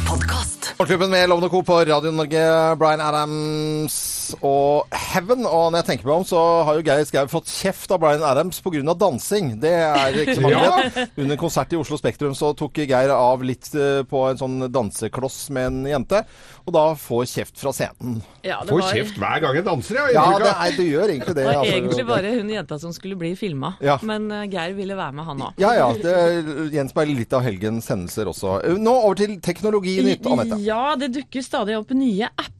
[0.09, 0.73] Podkast.
[0.79, 1.61] Morgenklubben med Lovende Co.
[1.61, 2.45] på Radio Norge,
[2.81, 5.45] Bryan Adams og Heaven.
[5.45, 8.25] Og når jeg tenker meg om, så har jo Geir Skau fått kjeft av Bryan
[8.25, 8.81] Adams pga.
[8.95, 9.53] dansing.
[9.61, 11.05] Det er ikke så mange Ja.
[11.21, 15.49] Under konsert i Oslo Spektrum så tok Geir av litt eh, på en sånn dansekloss
[15.55, 16.23] med en jente,
[16.65, 18.21] og da får kjeft fra scenen.
[18.45, 20.15] Ja, det Får var, kjeft hver gang jeg danser, jeg.
[20.17, 21.43] Ja, det, er, det gjør egentlig det.
[21.43, 21.77] det var altså.
[21.77, 23.75] egentlig bare hun jenta som skulle bli filma.
[23.85, 23.99] Ja.
[24.01, 25.61] Men eh, Geir ville være med, han òg.
[25.61, 25.91] Ja, ja.
[25.95, 28.59] Det gjenspeiler litt av helgens hendelser også.
[28.81, 30.61] Nå over til teknologinytt, Anette.
[30.65, 32.53] Ja, det dukker stadig opp nye apper.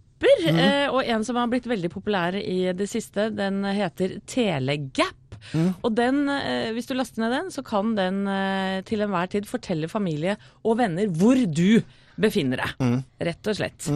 [0.50, 5.16] Eh, og en som har blitt veldig populær i det siste, den heter Telegap.
[5.86, 9.46] Og den, eh, hvis du laster ned den, så kan den eh, til enhver tid
[9.46, 11.84] fortelle familie og venner hvor du
[12.18, 13.04] befinner deg.
[13.28, 13.90] Rett og slett.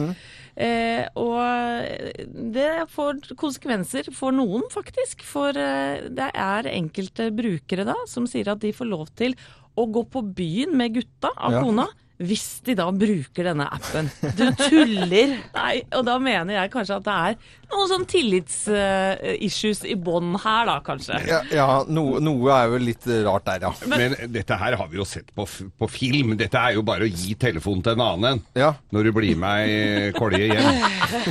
[0.60, 5.24] Eh, og det får konsekvenser for noen, faktisk.
[5.26, 9.34] For eh, det er enkelte brukere da som sier at de får lov til
[9.78, 11.62] å gå på byen med gutta av Ja.
[11.64, 11.88] kona.
[12.20, 14.10] Hvis de da bruker denne appen.
[14.36, 15.38] Du tuller.
[15.56, 20.66] Nei, og da mener jeg kanskje at det er noen sånn tillitsissues i bånn her,
[20.68, 21.20] da, kanskje.
[21.28, 23.72] Ja, ja noe, noe er jo litt rart der, ja.
[23.88, 26.34] Men dette her har vi jo sett på, på film.
[26.40, 28.42] Dette er jo bare å gi telefonen til en annen en.
[28.58, 28.72] Ja.
[28.92, 29.78] Når du blir med i
[30.16, 30.82] kolje hjem.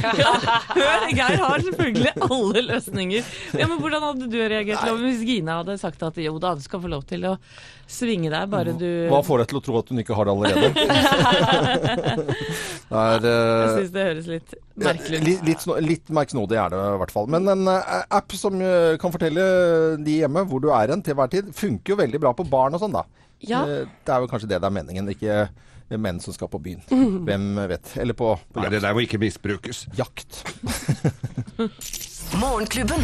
[0.80, 3.34] Hør, Geir har selvfølgelig alle løsninger.
[3.60, 4.95] Ja, men Hvordan hadde du reagert Nei.
[5.06, 7.36] hvis Gina hadde sagt at jo da, du skal få lov til å
[7.89, 10.36] svinge deg, bare du Hva får deg til å tro at hun ikke har det
[10.36, 10.79] allerede?
[12.89, 15.24] Det er Jeg eh, syns det høres litt merkelig ut.
[15.28, 17.28] Litt, litt, litt merksnodig er det i hvert fall.
[17.32, 19.44] Men en eh, app som eh, kan fortelle
[20.06, 22.78] de hjemme hvor du er hen til hver tid, funker jo veldig bra på barn
[22.78, 23.04] og sånn, da.
[23.46, 23.63] Ja.
[23.65, 25.36] Det er jo kanskje det det er meningen, ikke
[26.00, 26.82] menn som skal på byen.
[27.28, 27.94] Hvem vet.
[28.02, 29.88] Eller på, på Nei, det der må ikke misbrukes.
[30.00, 30.44] jakt.
[32.39, 33.02] Morgenklubben.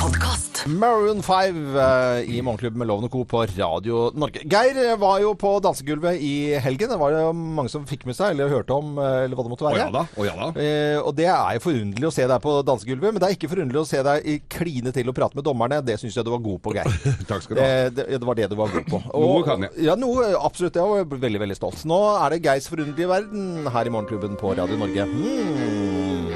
[0.00, 0.62] Podkast.
[0.66, 3.20] Maroon 5 eh, i Morgenklubben med Loven og Co.
[3.28, 4.40] på Radio Norge.
[4.48, 6.88] Geir eh, var jo på dansegulvet i helgen.
[6.92, 9.52] Det var det mange som fikk med seg, eller hørte om, eh, eller hva det
[9.52, 9.82] måtte Å være.
[9.82, 10.04] ja da.
[10.16, 10.48] Å ja da.
[10.56, 13.52] Eh, og det er jo forunderlig å se deg på dansegulvet, men det er ikke
[13.52, 15.82] forunderlig å se deg i kline til og prate med dommerne.
[15.84, 16.98] Det syns jeg du var god på, Geir.
[17.30, 17.68] Takk skal du ha.
[17.68, 19.02] Det, det, det var det du var god på.
[19.12, 19.76] Noe kan jeg.
[19.90, 20.80] Ja, noe, absolutt.
[20.80, 21.84] Jeg var veldig, veldig stolt.
[21.88, 25.08] Nå er det Geirs forunderlige verden her i Morgenklubben på Radio Norge.
[25.12, 26.28] Hmm.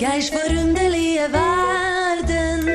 [0.00, 1.81] Geirs forunderlige verden.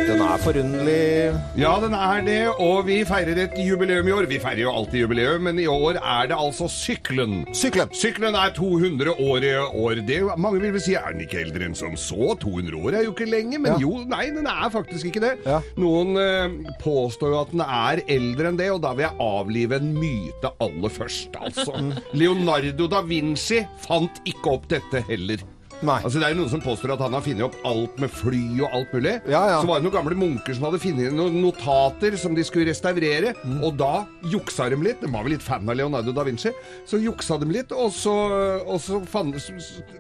[0.07, 1.33] Den er forunderlig.
[1.59, 4.27] Ja, den er det, og vi feirer et jubileum i år.
[4.29, 7.41] Vi feirer jo alltid jubileum, men i år er det altså sykkelen.
[7.55, 7.91] Sykkelen.
[7.91, 9.99] Sykkelen er 200 år i år.
[10.07, 12.31] Det, mange vil vel si er den ikke eldre enn som så?
[12.39, 13.81] 200 år er jo ikke lenge, men Ja.
[13.83, 15.33] jo, nei, den er faktisk ikke det.
[15.45, 15.59] Ja.
[15.75, 19.81] Noen eh, påstår jo at den er eldre enn det, og da vil jeg avlive
[19.81, 21.75] en myte aller først, altså.
[21.75, 21.91] Mm.
[22.15, 25.43] Leonardo da Vinci fant ikke opp dette heller.
[25.85, 25.97] Nei.
[26.01, 28.41] Altså Det er jo noen som påstår at han har funnet opp alt med fly
[28.65, 29.13] og alt mulig.
[29.29, 29.59] Ja, ja.
[29.61, 33.35] Så var det noen gamle munker som hadde funnet noen notater som de skulle restaurere.
[33.43, 33.59] Mm.
[33.67, 33.91] Og da
[34.33, 35.01] juksa de litt.
[35.03, 36.53] De var vel litt fan av Leonardo da Vinci.
[36.89, 38.15] Så juksa de litt, og så,
[38.65, 39.33] og så fan,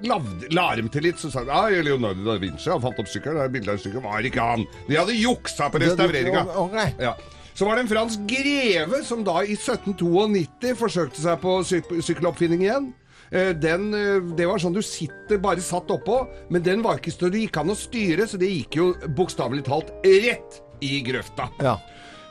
[0.07, 1.21] lavde, la de til litt.
[1.21, 3.41] Så sa de ja, Leonardo da Vinci han fant opp sykkelen.
[3.41, 4.05] Det er bilde av en sykkel.
[4.07, 4.67] Var ikke han.
[4.89, 6.45] De hadde juksa på restaureringa.
[7.01, 7.17] Ja.
[7.57, 12.61] Så var det en fransk greve som da i 1792 forsøkte seg på syk sykkeloppfinning
[12.67, 12.91] igjen.
[13.31, 17.11] Eh, Den, eh, det var sånn du sitter bare satt oppå, men den var ikke
[17.11, 21.49] så det gikk an å styre, så det gikk jo bokstavelig talt rett i grøfta.
[21.63, 21.77] Ja.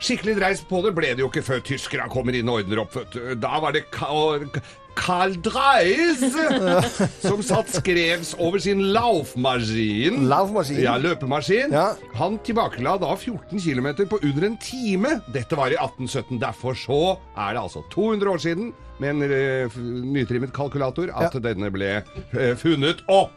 [0.01, 2.99] Skikkelig dreis på det ble det jo ikke før tyskerne kommer inn og ordner opp.
[3.41, 3.87] Da var det
[4.97, 6.21] Carl Dreis
[7.27, 10.27] som satt skrevs over sin laufmaskin.
[10.29, 10.83] Laufmaskin.
[10.85, 11.73] Ja, løpemaskin.
[11.73, 11.95] Ja.
[12.21, 15.17] Han tilbakela da 14 km på under en time.
[15.33, 16.41] Dette var i 1817.
[16.45, 17.01] Derfor så
[17.37, 19.25] er det altså 200 år siden, med en
[19.69, 19.77] uh,
[20.17, 23.35] nytrimmet kalkulator, at denne ble uh, funnet opp.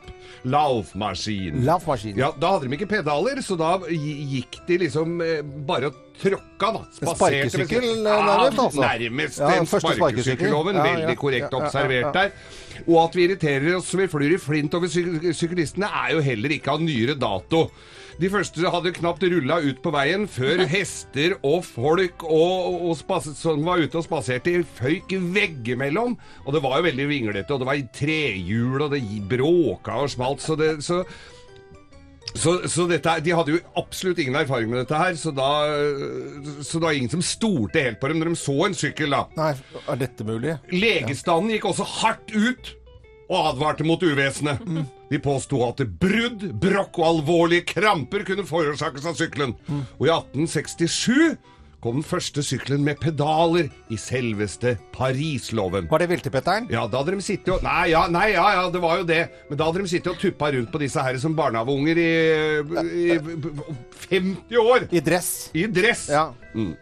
[0.47, 1.63] Laufmaskin.
[1.67, 2.15] Laufmaskin.
[2.19, 6.71] Ja, Da hadde de ikke pedaler, så da gikk de liksom uh, bare og tråkka,
[6.75, 6.81] da.
[6.85, 8.81] En sparkesykkel, nærmest, altså.
[8.83, 9.99] Nærmest Ja, en sparkesykkel.
[9.99, 10.79] sparkesykkelloven.
[10.79, 12.33] Ja, ja, Veldig korrekt ja, ja, ja, observert der.
[12.87, 16.23] Og at vi irriterer oss så vi flyr i flint over syk syklistene, er jo
[16.23, 17.65] heller ikke av nyere dato.
[18.19, 23.29] De første hadde knapt rulla ut på veien før hester og folk og, og spas
[23.39, 26.17] som var ute og spaserte, føyk veggimellom.
[26.43, 30.11] Og det var jo veldig vinglete, og det var i trehjul, og det bråka og
[30.11, 31.03] smalt, så det så
[32.37, 35.47] så, så dette, De hadde jo absolutt ingen erfaring med dette her, så da
[36.61, 39.23] Så var ingen som stolte helt på dem når de så en sykkel, da.
[39.39, 40.59] Nei, er dette mulig?
[40.75, 42.75] Legestanden gikk også hardt ut
[43.29, 44.65] og advarte mot uvesenet.
[45.09, 49.55] De påsto at brudd, brokk og alvorlige kramper kunne forårsakes av sykkelen.
[49.99, 51.37] Og i 1867
[51.79, 55.87] kom den første sykkelen med pedaler i selveste Parisloven.
[55.91, 56.67] Var det viltepetteren?
[56.73, 59.21] Ja, da hadde de sittet og Nei, ja, nei, ja, ja, det var jo det.
[59.47, 62.09] Men da hadde de sittet og tuppa rundt på disse her som barnehageunger i,
[63.05, 63.19] i
[64.09, 64.89] 50 år.
[64.91, 65.31] I dress.
[65.55, 66.09] I dress.
[66.11, 66.27] Ja.
[66.51, 66.73] Mm.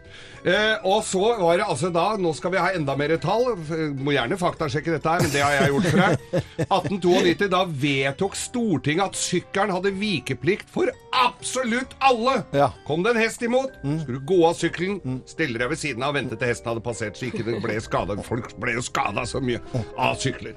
[0.44, 3.50] Eh, og så var det altså da Nå skal vi ha enda mer tall.
[3.98, 6.44] Må gjerne faktasjekke dette her, men det har jeg gjort for deg.
[6.68, 12.38] 1892, da vedtok Stortinget at sykkelen hadde vikeplikt for absolutt alle.
[12.56, 12.70] Ja.
[12.86, 16.14] Kom det en hest imot, skulle du gå av sykkelen, stille deg ved siden av
[16.14, 18.18] og vente til hesten hadde passert, så ikke det ble skada.
[18.26, 19.62] Folk ble jo skada så mye
[19.98, 20.56] av sykler.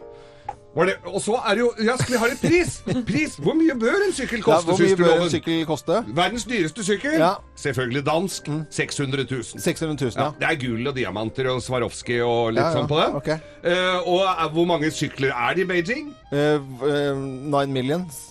[0.75, 2.77] Og så er det jo Ja, skal vi ha en pris?
[3.07, 3.35] Pris!
[3.43, 5.97] Hvor mye bør en sykkel Ja, koste, hvor mye bør en sykkel koste?
[6.15, 7.17] Verdens dyreste sykkel?
[7.19, 7.33] Ja.
[7.59, 8.47] Selvfølgelig dansk.
[8.71, 9.43] 600 000.
[9.59, 10.31] 600 000, Ja, ja.
[10.39, 13.09] det er gull og diamanter og Swarovski og litt Ja, ja, sånn på det.
[13.19, 13.29] ok.
[13.67, 16.13] Uh, og uh, hvor mange sykler er det i Beijing?
[16.31, 18.30] Uh, uh, Nine millions.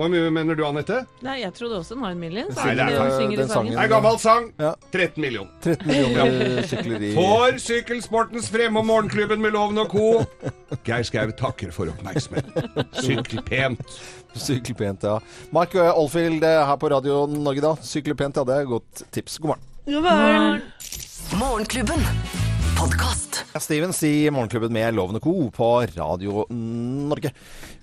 [0.00, 1.02] Hvor mye mener du, Anette?
[1.20, 2.56] Nei, jeg trodde også Nine Millions.
[2.56, 3.74] Nei, det er- det, den sangen.
[3.74, 4.46] Det er gammel sang.
[4.58, 4.70] Ja.
[4.94, 5.50] 13 millioner.
[5.60, 10.24] 13 millioner sykler i For sykkelsportens fremme og morgenklubben med Loven og co.
[10.88, 12.86] Geir Skau takker for oppmerksomheten.
[12.96, 14.00] Sykkel pent.
[14.40, 15.18] Sykle pent, ja.
[15.52, 17.74] Mark eh, Oldfield eh, her på Radio Norge, da.
[17.84, 18.44] Sykle pent, ja.
[18.48, 19.36] Det er et godt tips.
[19.36, 19.66] God morgen.
[19.84, 20.62] God morgen.
[21.36, 22.49] Morgenklubben.
[22.80, 23.44] Podkast.
[23.60, 25.32] Stevens i Morgenklubben med Loven og Co.
[25.52, 25.66] på
[25.98, 27.32] Radio Norge.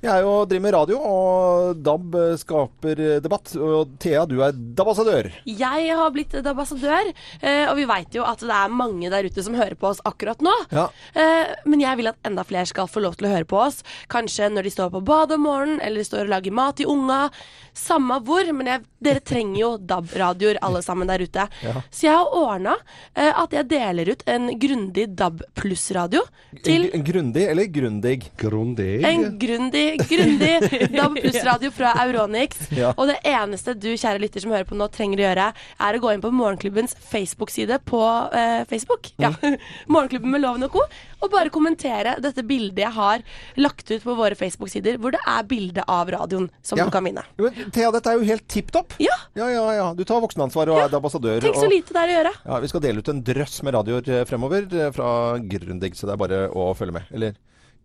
[0.02, 3.52] Vi er jo driver med radio, og DAB skaper debatt.
[3.62, 5.30] Og Thea, du er DAB-assadør.
[5.46, 9.30] Jeg har blitt et ambassadør, eh, og vi veit jo at det er mange der
[9.30, 10.54] ute som hører på oss akkurat nå.
[10.74, 10.88] Ja.
[11.14, 13.84] Eh, Men jeg vil at enda flere skal få lov til å høre på oss.
[14.10, 16.90] Kanskje når de står på badet om morgenen, eller de står og lager mat til
[16.90, 17.30] unga.
[17.78, 21.48] Samme hvor, men jeg, dere trenger jo DAB-radioer alle sammen der ute.
[21.92, 22.76] Så jeg har ordna
[23.16, 26.24] at jeg deler ut en grundig DAB pluss-radio
[26.66, 28.16] til En Grundig eller grundig?
[28.40, 29.04] Grundig.
[29.06, 30.54] En grundig, grundig
[30.94, 32.58] DAB pluss-radio fra Euronix.
[32.76, 32.94] Ja.
[32.98, 35.48] Og det eneste du, kjære lytter som hører på nå, trenger å gjøre,
[35.88, 38.02] er å gå inn på Morgenklubbens Facebook-side på
[38.38, 39.12] eh, Facebook.
[39.22, 39.34] Ja.
[39.94, 40.86] Morgenklubben med Loven og co.
[41.24, 43.24] Og bare kommentere dette bildet jeg har
[43.58, 46.86] lagt ut på våre Facebook-sider, hvor det er bilde av radioen som Ja.
[46.86, 47.24] du kan vinne.
[47.42, 48.87] Men Thea, dette er jo helt tipp topp.
[49.02, 49.88] Ja, Ja, ja, ja.
[49.94, 51.42] Du tar voksenansvar og er ambassadør.
[51.44, 52.32] tenk så lite det er å gjøre.
[52.46, 56.08] Ja, Vi skal dele ut en drøss med radioer eh, fremover eh, fra Grundig, så
[56.10, 57.12] det er bare å følge med.
[57.14, 57.36] Eller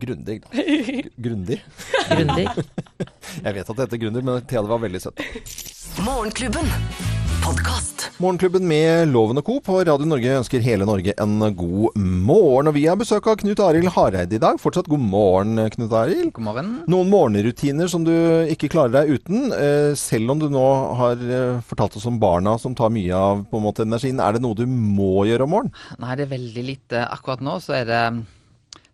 [0.02, 0.64] Grundig, da.
[1.28, 1.60] Grundig.
[2.10, 2.48] Grundig.
[3.44, 5.22] Jeg vet at det heter Grundig, men Thea, det var veldig søtt.
[6.02, 7.21] Morgenklubben.
[7.42, 8.10] Podkast.
[8.22, 9.56] Morgenklubben med Loven og Co.
[9.64, 12.68] på Radio Norge ønsker hele Norge en god morgen.
[12.70, 14.60] Og vi har besøk av Knut Arild Hareide i dag.
[14.62, 16.30] Fortsatt god morgen, Knut Arild.
[16.36, 16.70] God morgen.
[16.92, 18.12] Noen morgenrutiner som du
[18.52, 20.66] ikke klarer deg uten, eh, selv om du nå
[21.00, 24.22] har eh, fortalt oss om barna som tar mye av på en måte energien.
[24.22, 25.74] Er det noe du må gjøre om morgenen?
[25.98, 27.04] Nei, det er veldig lite.
[27.10, 28.04] Akkurat nå så er det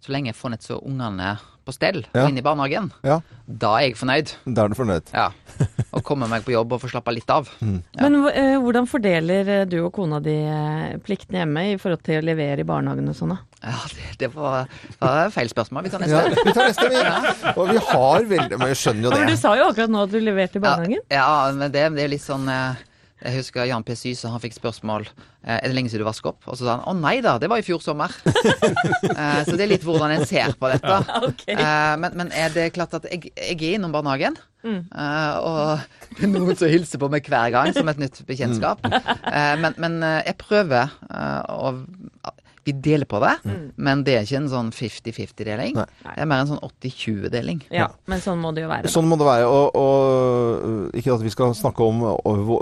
[0.01, 1.37] Så lenge jeg får nett så ungene
[1.69, 2.25] på stell Ja.
[2.25, 4.33] og inn i barnehagen, Ja, da er jeg fornøyd.
[4.49, 5.13] da er du fornøyd.
[5.15, 5.29] Ja.
[5.93, 7.49] Og komme meg på jobb og få slappa litt av.
[7.61, 7.79] Mm.
[8.01, 12.21] Men eh, hvordan fordeler eh, du og kona di eh, pliktene hjemme i forhold til
[12.21, 13.33] å levere i barnehagen og sånn?
[13.35, 13.39] da?
[13.65, 14.69] Ja, det, det var,
[15.01, 15.89] var feil spørsmål.
[15.89, 16.45] Vi tar Ja, neste.
[16.47, 17.55] vi tar neste, vi.
[17.59, 19.19] Og vi har veldig Men jeg skjønner jo det.
[19.25, 21.03] men du sa jo akkurat nå at du leverte i barnehagen.
[21.11, 22.85] Ja, ja men det, det er litt sånn eh,
[23.19, 23.97] Jeg husker Jan P.
[23.99, 26.45] Syse, han fikk spørsmål eh, Er det lenge siden du vasker opp.
[26.47, 28.15] Og så sa han å nei da, det var i fjor sommer.
[29.19, 30.97] Eh, så det er litt hvordan en ser på dette.
[31.27, 31.57] Okay.
[31.57, 34.37] Eh, men, men er det klart at jeg, jeg er innom barnehagen.
[34.63, 34.85] Mm.
[34.91, 38.87] eh, og det er noen som hilser på meg hver gang som et nytt bekjentskap.
[38.87, 41.73] Eh, men, men jeg prøver eh, å
[42.69, 43.35] Vi deler på det,
[43.81, 45.79] men det er ikke en sånn 50-50-deling.
[45.79, 47.63] Det er mer en sånn 80-20-deling.
[47.73, 48.87] Ja, men sånn må det jo være.
[48.87, 48.93] da.
[48.93, 49.49] Sånn må det være.
[49.49, 52.03] Og, og Ikke at vi skal snakke om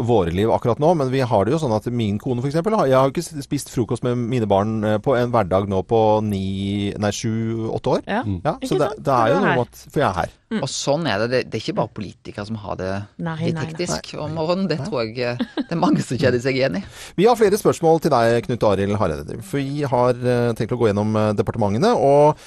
[0.07, 2.57] våre liv akkurat nå, men vi har det jo sånn at min kone f.eks.
[2.61, 6.01] Jeg har jo ikke spist frokost med mine barn eh, på en hverdag nå på
[6.27, 8.03] ni, nei, sju-åtte år.
[8.07, 8.23] Ja,
[8.63, 10.35] så ikke det, det er jo noe at For jeg er her.
[10.61, 11.27] Og sånn er det.
[11.33, 11.41] det.
[11.51, 12.91] Det er ikke bare politikere som har det
[13.27, 14.69] Nei, litt hektisk om morgenen.
[14.71, 16.83] Det tror jeg eh, det er mange som kjenner seg igjen i.
[17.19, 19.39] Vi har flere spørsmål til deg, Knut Arild Hareide.
[19.43, 21.93] For vi har eh, tenkt å gå gjennom eh, departementene.
[21.97, 22.39] Og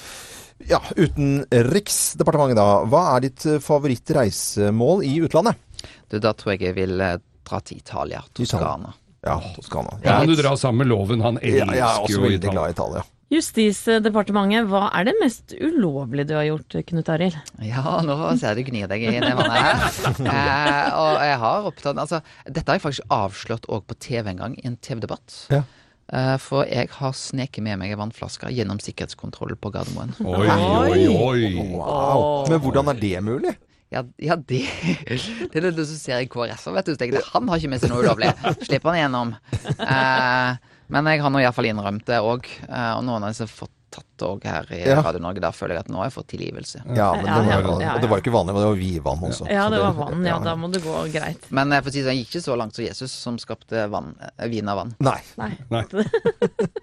[0.68, 2.68] ja, utenriksdepartementet, da.
[2.90, 5.60] Hva er ditt eh, favorittreisemål i utlandet?
[6.10, 8.24] Du, da tror jeg jeg vil dra til Italia.
[8.36, 8.92] Toskana.
[9.24, 9.98] Ja, Toskana.
[10.04, 11.24] Ja, kan du dra sammen med Loven.
[11.24, 11.80] Han elsker jo Italia.
[11.80, 12.52] Ja, jeg er også veldig Italia.
[12.58, 13.08] glad i Italia.
[13.30, 17.36] Justisdepartementet, hva er det mest ulovlige du har gjort, Knut Arild?
[17.62, 19.84] Ja, nå ser jeg du gnir deg i vannet her.
[20.30, 24.40] Eh, og jeg har opptatt Altså, dette har jeg faktisk avslørt òg på TV en
[24.42, 25.36] gang, i en TV-debatt.
[25.54, 25.62] Ja.
[26.10, 30.14] Eh, for jeg har sneket med meg ei vannflaske gjennom sikkerhetskontroll på Gardermoen.
[30.26, 31.50] Oi, oi, oi.
[31.76, 32.48] Wow.
[32.50, 33.54] Men hvordan er det mulig?
[33.90, 34.62] Ja, ja det,
[35.50, 36.68] det er det som ser i KrF.
[36.76, 38.30] Vet du, tenker han har ikke med seg noe ulovlig.
[38.66, 39.34] Slipper han igjennom.
[39.66, 40.58] Eh,
[40.90, 42.46] men jeg har nå iallfall innrømt det òg.
[42.66, 45.00] Eh, og noen av disse har fått tatt det òg her i Ja.
[45.02, 45.40] Radio Norge.
[45.44, 46.82] Da føler jeg at nå har jeg fått tilgivelse.
[46.96, 48.78] Ja, men det, var, ja, jo- ja, og det var ikke vanlig, men det var
[48.80, 49.48] vidvann også.
[49.50, 50.24] Ja, det var vann.
[50.26, 51.50] Ja, da må det gå greit.
[51.50, 54.14] Men jeg får si sånn, jeg gikk ikke så langt som Jesus, som skapte vann,
[54.38, 54.94] eh, vin av vann.
[55.00, 55.18] Nei.
[55.38, 55.52] Nei.
[55.70, 55.84] Nei.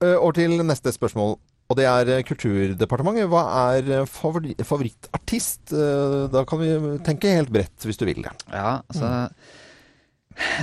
[0.00, 1.34] Eh, Over til neste spørsmål.
[1.70, 3.26] Og det er eh, Kulturdepartementet.
[3.28, 3.42] Hva
[3.76, 5.74] er eh, favori favorittartist?
[5.76, 6.70] Eh, Da kan vi
[7.04, 8.32] tenke helt bredt, hvis du vil det.
[8.48, 9.28] Ja, altså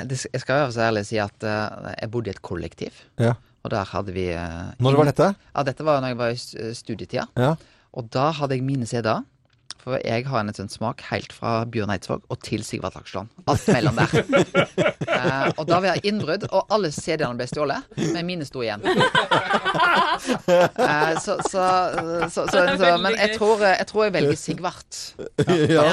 [0.10, 2.98] det, Jeg skal være så ærlig å si at eh, jeg bodde i et kollektiv.
[3.22, 3.36] Ja.
[3.68, 5.26] Og der hadde vi eh, Når var dette?
[5.52, 6.38] Ja, Dette var når jeg var i
[6.78, 7.26] studietida.
[7.36, 7.50] Ja.
[7.98, 9.26] Og da hadde jeg mine CD-er.
[9.88, 13.28] For jeg har en sånn smak helt fra Bjørn Eidsvåg og til Sigvart Laksland.
[13.48, 14.10] Alt mellom der.
[14.20, 17.82] uh, og da var jeg innbrudd, og alle CD-ene ble stjålet,
[18.16, 18.82] men mine sto igjen.
[18.84, 18.92] Eh,
[21.24, 21.34] så,
[23.00, 24.94] Men jeg tror, jeg tror jeg velger Sigvart.
[25.78, 25.84] Ja.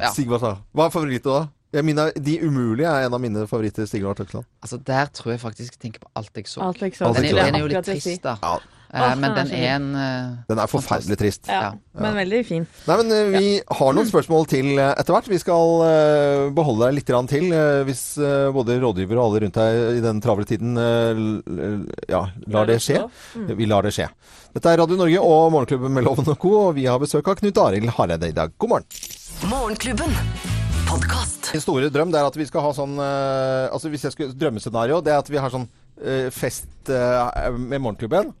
[0.00, 0.10] Ja.
[0.14, 0.52] Sigvart, sa.
[0.74, 1.42] Hva er favoritten da?
[1.74, 3.88] Ja, mine, de umulige er en av mine favoritter.
[3.90, 4.46] Sigvard Tøkland.
[4.62, 6.62] Altså, der tror jeg faktisk jeg tenker på alt jeg så.
[6.62, 7.08] Alt jeg så.
[7.08, 7.46] Alt Den, jeg er, så.
[7.46, 8.36] den er jo litt trist, da.
[8.42, 8.54] Ja.
[8.94, 11.48] Uh, men den er en uh, Den er forferdelig trist.
[11.50, 12.66] Ja, men veldig fin.
[12.86, 13.48] Nei, men uh, Vi
[13.80, 15.30] har noen spørsmål til etter hvert.
[15.32, 17.50] Vi skal eh, beholde deg litt til
[17.88, 18.04] hvis
[18.54, 22.22] både rådgiver og alle rundt deg i den travle tiden ja,
[22.54, 23.02] lar det skje.
[23.50, 24.08] Vi lar det skje.
[24.54, 26.56] Dette er Radio Norge og Morgenklubben med Loven og Co.
[26.68, 28.54] Og vi har besøk av Knut Arild Hareide i dag.
[28.58, 28.92] God morgen.
[29.50, 30.53] Morgenklubben.
[30.88, 31.50] Podkast.
[31.54, 34.36] Min store drøm det er at vi skal ha sånn eh, Altså Hvis jeg skulle
[34.38, 35.66] drømmescenario, det er at vi har sånn
[36.00, 38.32] eh, fest eh, med Morgenklubben.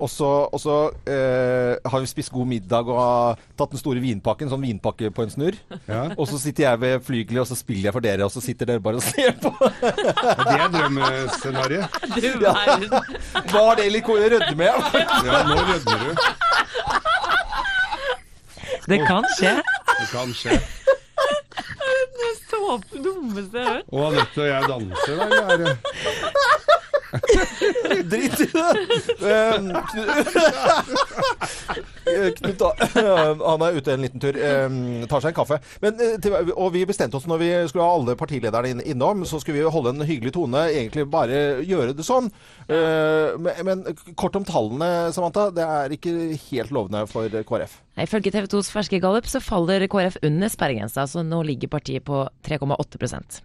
[0.00, 0.74] Og så, og så
[1.12, 5.26] eh, har vi spist god middag og har tatt den store vinpakken, sånn vinpakke på
[5.26, 5.58] en snurr.
[5.90, 6.06] Ja.
[6.14, 8.70] Og så sitter jeg ved flygelet, og så spiller jeg for dere, og så sitter
[8.70, 9.52] dere bare og ser på.
[9.60, 12.00] Det er drømmescenarioet.
[12.16, 12.96] Du verden.
[13.52, 14.72] Var det litt rødme?
[14.72, 16.10] Ja, nå rødmer du.
[18.88, 19.52] Det kan skje.
[20.00, 20.56] Det kan skje.
[22.20, 22.60] Det er så
[23.04, 23.86] dummeste jeg har hørt.
[23.92, 25.24] Og Anette og jeg danser, da?
[25.24, 26.79] Eller er
[28.10, 28.70] Drit i det!
[29.20, 29.70] Um,
[32.10, 32.62] Knut- Knut
[33.46, 34.36] han er ute en liten tur.
[34.38, 34.78] Um,
[35.10, 35.58] tar seg en kaffe.
[35.82, 39.60] Men, eh, og vi bestemte oss når vi skulle ha alle partilederne innom, så skulle
[39.60, 40.64] vi holde en hyggelig tone.
[40.70, 42.30] Egentlig bare gjøre det sånn.
[42.70, 43.84] Uh, men,
[44.18, 45.48] kort om tallene, Samantha.
[45.54, 46.16] Det er ikke
[46.48, 47.80] helt lovende for KrF.
[48.00, 52.22] Ifølge TV 2s ferske gallup så faller KrF under sperregrensa, så nå ligger partiet på
[52.46, 53.00] 3,8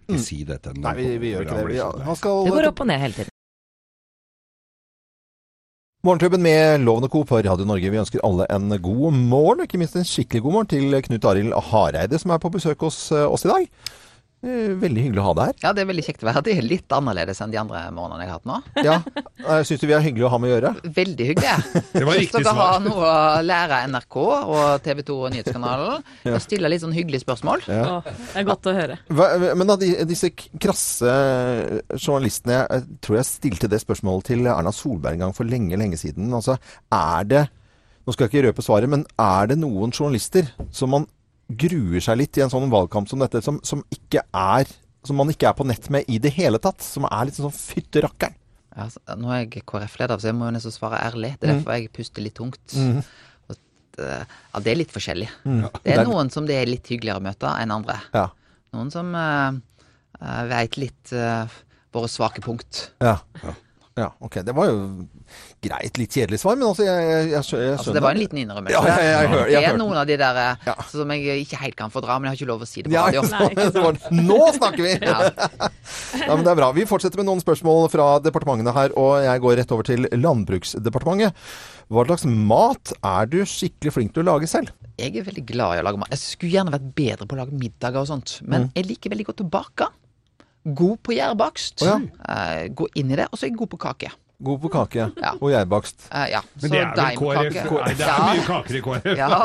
[0.06, 0.72] Ikke si dette.
[0.78, 1.72] Nei, vi, vi gjør ikke det.
[1.74, 3.35] Vi, han skal Det går opp og ned hele tiden.
[6.06, 7.24] Morgenklubben med Loven og Co.
[7.26, 7.90] på Radio Norge.
[7.90, 11.24] Vi ønsker alle en god morgen, og ikke minst en skikkelig god morgen til Knut
[11.26, 13.64] Arild Hareide, som er på besøk hos eh, oss i dag.
[14.44, 15.54] Eh, Veldig hyggelig å ha deg her.
[15.64, 16.44] Ja, det er veldig kjekt å være her.
[16.46, 18.58] Det er litt annerledes enn de andre morgenene jeg har hatt nå.
[18.84, 18.96] Ja,
[19.56, 20.72] jeg Syns du vi er hyggelig å ha med å gjøre?
[20.98, 21.54] Veldig hyggelig.
[21.94, 22.84] Det var Hvis riktig dere har svar.
[22.84, 27.64] noe å lære NRK og TV 2 og Nyhetskanalen, og stille litt sånn hyggelige spørsmål.
[27.66, 27.98] Ja.
[28.04, 29.00] Det er godt å høre.
[29.08, 31.16] Hva, men da, disse krasse
[31.96, 35.98] journalistene Jeg tror jeg stilte det spørsmålet til Erna Solberg en gang for lenge, lenge
[36.00, 36.28] siden.
[36.36, 36.58] Altså,
[36.92, 37.46] er det
[38.06, 41.08] Nå skal jeg ikke røpe svaret, men er det noen journalister som man
[41.48, 44.66] gruer seg litt i en sånn valgkamp som dette, som, som ikke er
[45.06, 46.82] som man ikke er på nett med i det hele tatt?
[46.82, 48.34] Som er litt sånn fytte rakkeren?
[48.76, 51.36] Ja, nå er jeg KrF-leder, så jeg må jo nesten svare ærlig.
[51.40, 51.60] Det er Mm.
[51.62, 52.74] derfor jeg puster litt tungt.
[52.76, 53.56] Og,
[53.98, 55.28] eh, Ja, det er litt forskjellig.
[55.44, 55.62] Mm.
[55.84, 58.00] Det er noen som det er litt hyggeligere å møte enn andre.
[58.12, 58.26] Ja.
[58.74, 59.52] Noen som uh,
[60.50, 61.46] veit litt uh,
[61.94, 62.90] våre svake punkt.
[63.00, 63.18] Ja.
[63.96, 64.10] ja.
[64.20, 64.42] Ok.
[64.44, 65.06] Det var jo
[65.66, 65.98] greit.
[65.98, 67.76] Litt kjedelig svar, men altså, jeg, jeg, jeg, skjønner.
[67.78, 68.74] Altså, det var en liten innrømmelse.
[68.76, 70.74] Ja, jeg- jeg hører- jeg det er noen av de der eh, Ja.
[70.92, 72.96] som jeg ikke helt kan fordra, men jeg har ikke lov å si det på
[72.96, 73.22] radio.
[73.22, 74.94] Ja, Nå snakker vi!
[75.06, 75.30] Ja.
[76.26, 76.72] Ja, men det er bra.
[76.76, 81.34] Vi fortsetter med noen spørsmål fra departementene her, og jeg går rett over til Landbruksdepartementet.
[81.92, 84.72] Hva slags mat er du skikkelig flink til å lage selv?
[84.98, 86.10] Jeg er veldig glad i å lage mat.
[86.10, 88.38] Jeg skulle gjerne vært bedre på å lage middager og sånt.
[88.48, 89.88] Men jeg liker veldig godt å bake.
[90.66, 91.84] God på gjærbakst.
[91.86, 91.98] Oh, ja.
[92.26, 93.28] uh, gå inn i det.
[93.30, 94.10] Og så er jeg god på kake.
[94.38, 95.30] God på kake Ja.
[95.40, 96.08] og gjærbakst.
[96.12, 96.40] Uh, ja.
[96.62, 97.54] Men det er vel KrF?
[97.72, 99.06] Nei, det er mye kaker i KrF.
[99.16, 99.38] Ja,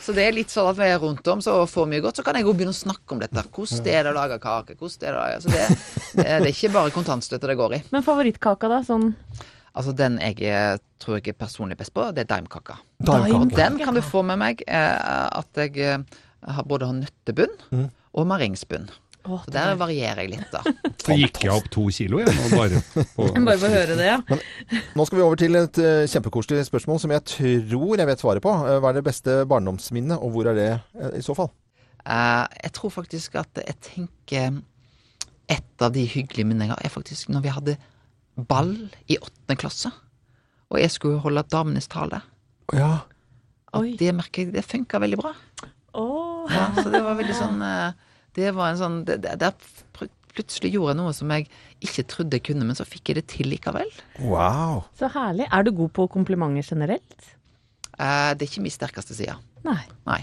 [0.00, 2.24] så det er litt sånn at vi er rundt om, så får mye godt, så
[2.24, 3.44] kan jeg jo begynne å snakke om dette.
[3.52, 4.76] Hvordan er det å lage kake?
[4.80, 5.66] Hvordan er det å lage Så det,
[6.16, 7.82] det, det er ikke bare kontantstøtte det går i.
[7.92, 8.80] Men favorittkaka, da?
[8.88, 9.12] Sånn
[9.78, 12.78] Altså Den jeg eh, tror jeg er personlig best på, det er daimkaka.
[13.04, 13.50] Daimkaka.
[13.54, 15.98] Den kan du få med meg eh, at jeg eh,
[16.48, 17.84] har både har nøttebunn Mm.
[18.18, 18.88] og maringsbunn.
[19.26, 20.62] Åh, Så der varierer jeg litt, da.
[21.04, 22.32] Så gikk jeg opp to kilo, jeg.
[22.32, 22.80] nå Bare
[23.16, 24.18] på Bare å høre det, ja.
[24.96, 28.44] Nå skal vi over til et uh, kjempekoselig spørsmål som jeg tror jeg vet svaret
[28.44, 28.52] på.
[28.52, 31.50] Uh, hva er det beste barndomsminnet, og hvor er det uh, i så fall?
[32.08, 34.60] Eh, jeg tror faktisk at jeg tenker
[35.48, 37.74] Et av de hyggelige minnene jeg har, er faktisk når vi hadde
[38.48, 38.74] ball
[39.08, 39.88] i åttende klasse.
[40.68, 42.20] Og jeg skulle holde damenes tale.
[42.76, 42.98] Ja.
[43.72, 45.32] Og det merker jeg, det funka veldig bra.
[45.96, 46.44] Oh.
[46.52, 47.64] Ja, så det var veldig sånn
[48.38, 50.06] Det var en sånn det, det, Der
[50.38, 51.48] plutselig gjorde jeg noe som jeg
[51.82, 53.90] ikke trodde jeg kunne, men så fikk jeg det til likevel.
[54.22, 54.84] Wow.
[54.98, 55.48] Så herlig.
[55.50, 57.34] Er du god på komplimenter generelt?
[57.98, 59.34] Eh, det er ikke min sterkeste side.
[59.66, 59.80] Nei.
[60.06, 60.20] Nei.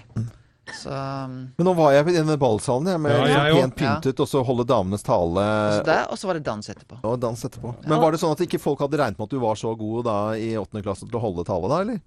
[0.74, 4.24] Så, um, Men nå var jeg i denne ballsalen jeg, med Ja, pent pyntet, ja.
[4.24, 5.44] og så holde damenes tale.
[5.78, 6.98] så der, og så var det dans etterpå.
[7.06, 7.76] Og dans etterpå.
[7.86, 10.08] Men var det sånn at ikke folk hadde regnet med at du var så god
[10.08, 12.02] da i åttende klasse til å holde tale da, eller?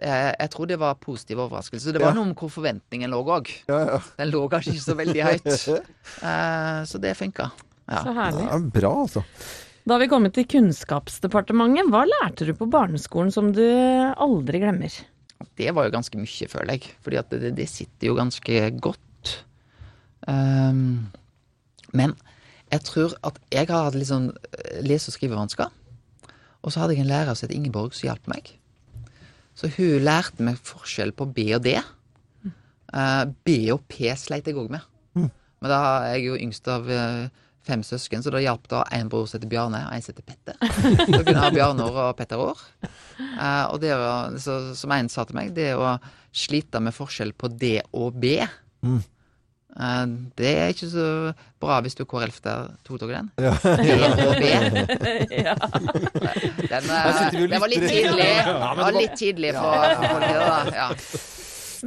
[0.00, 1.92] Det, eh, jeg tror det var positiv overraskelse.
[1.92, 2.16] Det var Ja.
[2.16, 3.50] noe om hvor forventningen lå òg.
[3.68, 3.98] Ja, ja.
[4.16, 5.50] Den lå kanskje ikke så veldig høyt.
[6.24, 7.50] uh, så det funka.
[7.90, 8.02] Ja.
[8.04, 8.46] Så herlig.
[8.46, 9.24] Det er bra, altså.
[9.86, 11.88] Da har vi kommet til Kunnskapsdepartementet.
[11.90, 13.62] Hva lærte du på barneskolen som du
[14.16, 14.92] aldri glemmer?
[15.56, 16.90] Det var jo ganske mye, føler jeg.
[17.02, 19.44] Fordi at det, det sitter jo ganske godt.
[20.28, 21.10] Um,
[21.96, 22.14] men
[22.70, 25.70] jeg tror at jeg har hatt litt sånn eh, lese- og skrivevansker.
[26.62, 28.52] Og så hadde jeg en lærer som het Ingeborg, som hjalp meg.
[29.60, 31.74] Så hun lærte meg forskjell på B og D.
[31.76, 34.86] Eh, B og P sleit jeg òg med.
[35.60, 37.26] Men da er jeg jo yngst av eh,
[37.68, 40.24] fem søsken, så da hjalp da en bror som heter Bjarne, og en som heter
[40.24, 40.56] Petter.
[41.12, 42.62] Så kunne jeg ha Bjarne-år og Petter-år.
[43.20, 44.06] Eh, og det å,
[44.40, 45.98] så, som en sa til meg, det å
[46.32, 48.38] slite med forskjell på D og B
[48.80, 49.02] Mm.
[49.76, 50.06] Eh,
[50.38, 51.06] Det er ikke så
[51.62, 53.30] bra hvis du er KrF der, tok den?
[53.40, 53.54] Ja.
[55.40, 55.56] Ja.
[56.70, 58.28] Den, eh, den var litt tidlig.
[58.46, 60.60] Den det var litt tidlig for, for det da.
[60.76, 60.88] Ja.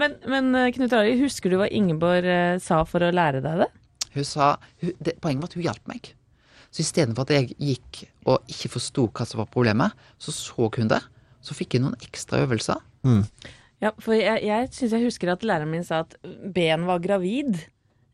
[0.01, 2.27] Men, men eh, Knut Arild, husker du hva Ingeborg
[2.63, 3.71] sa for å lære deg det?
[4.13, 6.13] Hun sa hun, det, Poenget var at hun hjalp meg.
[6.73, 10.89] Så istedenfor at jeg gikk og ikke forsto hva som var problemet, så så hun
[10.89, 11.01] det.
[11.43, 12.79] Så fikk jeg noen ekstra øvelser.
[13.83, 16.15] Ja, for jeg, jeg syns jeg husker at læreren min sa at
[16.55, 17.59] Ben var gravid.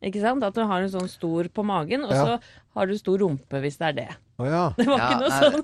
[0.01, 0.43] Ikke sant?
[0.47, 2.23] At du har en sånn stor på magen, og Ja.
[2.25, 2.39] så
[2.77, 4.07] har du stor rumpe hvis det er det.
[4.39, 4.71] Oh, ja.
[4.77, 5.63] Det var Ja, ikke noe sånn.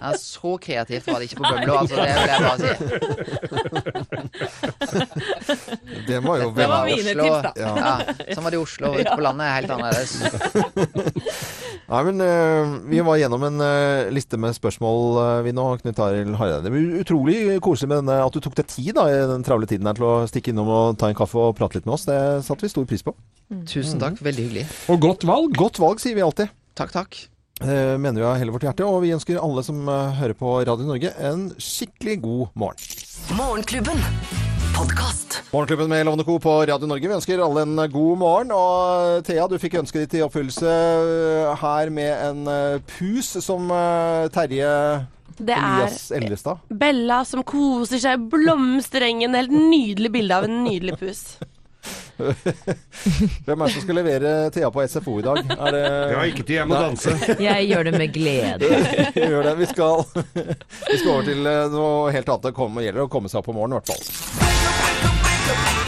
[0.00, 1.94] Ja, så kreativt var det ikke på Bømlo, altså.
[1.94, 2.72] Det vil jeg bare si.
[6.06, 7.22] Det var jo Det var mine Oslo.
[7.22, 7.52] tips, da.
[7.56, 7.70] Ja.
[7.78, 8.90] Ja, sånn var det i Oslo.
[8.98, 10.12] Ute på landet er helt annerledes.
[11.92, 16.02] Nei, men uh, Vi var gjennom en uh, liste med spørsmål, uh, vi nå, Knut
[16.02, 16.64] Arild Hareide.
[16.66, 19.70] Det var utrolig koselig med denne, at du tok deg tid da, i den travle
[19.70, 22.08] tiden her til å stikke innom og ta en kaffe og prate litt med oss.
[22.10, 23.14] Det satte vi stor pris på.
[23.70, 24.18] Tusen takk.
[24.24, 24.66] Veldig hyggelig.
[24.90, 25.54] Og godt valg.
[25.56, 26.52] Godt valg, sier vi alltid.
[26.76, 27.18] Takk, takk.
[27.56, 28.84] Det mener vi av hele vårt hjerte.
[28.84, 32.98] Og vi ønsker alle som eh, hører på Radio Norge, en skikkelig god morgen.
[33.38, 34.02] Morgenklubben.
[34.76, 35.38] Podcast.
[35.54, 36.38] Morgenklubben med Lovende Co.
[36.38, 37.08] på Radio Norge.
[37.08, 38.52] Vi ønsker alle en god morgen.
[38.52, 43.72] Og Thea, du fikk ønsket ditt i oppfyllelse eh, her med en eh, pus som
[43.72, 44.68] eh, Terje
[45.38, 46.28] Det Elias er
[46.68, 49.38] Bella som koser seg i blomsterengen.
[49.38, 51.24] Helt nydelig bilde av en nydelig pus.
[53.46, 55.40] Hvem er det som skal levere Thea på SFO i dag?
[55.56, 55.82] Er det
[56.14, 57.12] Ja, ikke til jeg må danse.
[57.48, 58.70] Jeg gjør det med glede.
[59.14, 59.54] Gjør det.
[59.60, 60.04] Vi skal,
[60.34, 62.48] vi skal over til eh, noe helt annet.
[62.48, 65.85] Det kommer, gjelder å komme seg opp om morgenen, i hvert fall.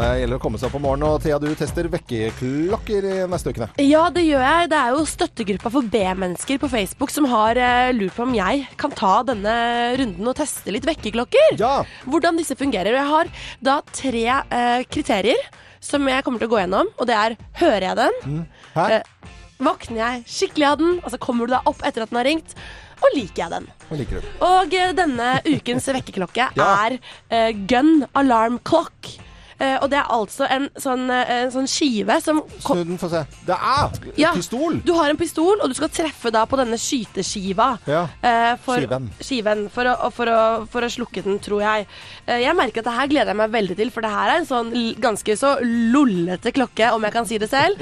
[0.00, 1.10] Det gjelder å komme seg opp om morgenen.
[1.12, 3.66] Og Thea, du tester vekkerklokker i neste ukene.
[3.84, 4.70] Ja, det gjør jeg.
[4.72, 8.62] Det er jo støttegruppa for B-mennesker på Facebook som har eh, lurt på om jeg
[8.80, 9.52] kan ta denne
[10.00, 11.58] runden og teste litt vekkerklokker.
[11.60, 11.82] Ja!
[12.08, 12.96] Hvordan disse fungerer.
[12.96, 13.32] Jeg har
[13.68, 15.44] da tre eh, kriterier
[15.84, 18.44] som jeg kommer til å gå gjennom, og det er hører jeg den?
[18.72, 18.88] Hæ?
[18.96, 21.00] Eh, våkner jeg skikkelig av den?
[21.04, 22.56] Altså kommer du deg opp etter at den har ringt?
[23.00, 23.68] Og liker jeg den?
[23.92, 24.28] Og?
[24.48, 26.70] Og eh, denne ukens vekkerklokke Ja.
[26.86, 29.18] er uh, Gun Alarm Clock.
[29.60, 33.10] Eh, og det er altså en sånn, eh, en sånn skive som Snu den, få
[33.12, 33.24] se.
[33.46, 34.32] Det er Ja.
[34.32, 34.80] pistol!
[34.84, 37.78] Du har en pistol, og du skal treffe da på denne skyteskiva.
[37.86, 38.06] Ja.
[38.22, 39.10] Eh, for, Skiven.
[39.20, 41.86] Skiven, for å, for, å, for å slukke den, tror jeg.
[42.26, 44.38] Eh, jeg merker at det her gleder jeg meg veldig til, for det her er
[44.40, 47.76] en sånn ganske så lollete klokke, om jeg kan si det selv.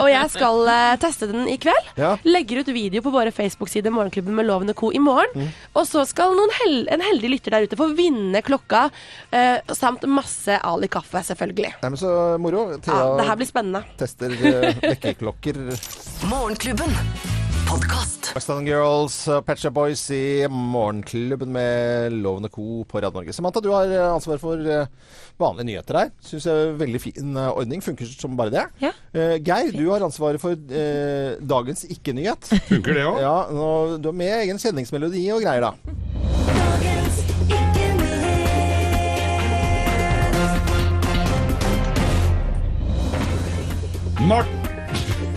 [0.00, 0.66] Og jeg skal
[1.02, 1.90] teste den i kveld.
[1.98, 2.14] Ja.
[2.24, 4.92] Legger ut video på våre Facebook-sider Morgenklubben med Loven og Co.
[4.94, 5.34] i morgen.
[5.34, 5.50] Mm.
[5.74, 8.86] Og så skal hel en heldig lytter der ute få vinne klokka,
[9.32, 11.74] eh, samt masse Ali kaffe, selvfølgelig.
[11.80, 12.68] Nei, men så moro.
[12.78, 13.84] Thea Ja, det her blir spennende.
[14.00, 14.36] tester
[14.84, 15.64] vekkerklokker.
[16.30, 16.92] Morgenklubben.
[17.70, 18.32] Podkast.
[18.66, 22.84] Girls, uh, Pet Boys i Morgenklubben med Lovende Co.
[22.84, 23.32] på Radio Norge.
[23.32, 24.86] Samantha, du har uh, ansvar for uh,
[25.38, 26.10] vanlige nyheter her.
[26.20, 27.82] Syns jeg er veldig fin ordning.
[27.82, 28.66] Funker som bare det.
[28.82, 28.90] Ja.
[29.14, 32.50] Uh, Geir, du har ansvaret for uh, dagens ikke-nyhet.
[32.70, 33.20] Funker det òg?
[33.22, 33.70] Ja, nå,
[34.02, 35.74] du har med egen kjenningsmelodi og greier, da.
[36.50, 37.22] Dagens
[44.20, 44.28] ikke-nyhet.
[44.28, 44.46] Mart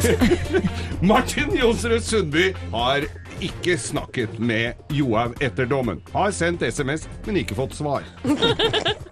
[1.01, 3.05] Martin Jonsrud Sundby har
[3.41, 6.01] ikke snakket med Johaug etter dommen.
[6.13, 8.03] Har sendt SMS, men ikke fått svar.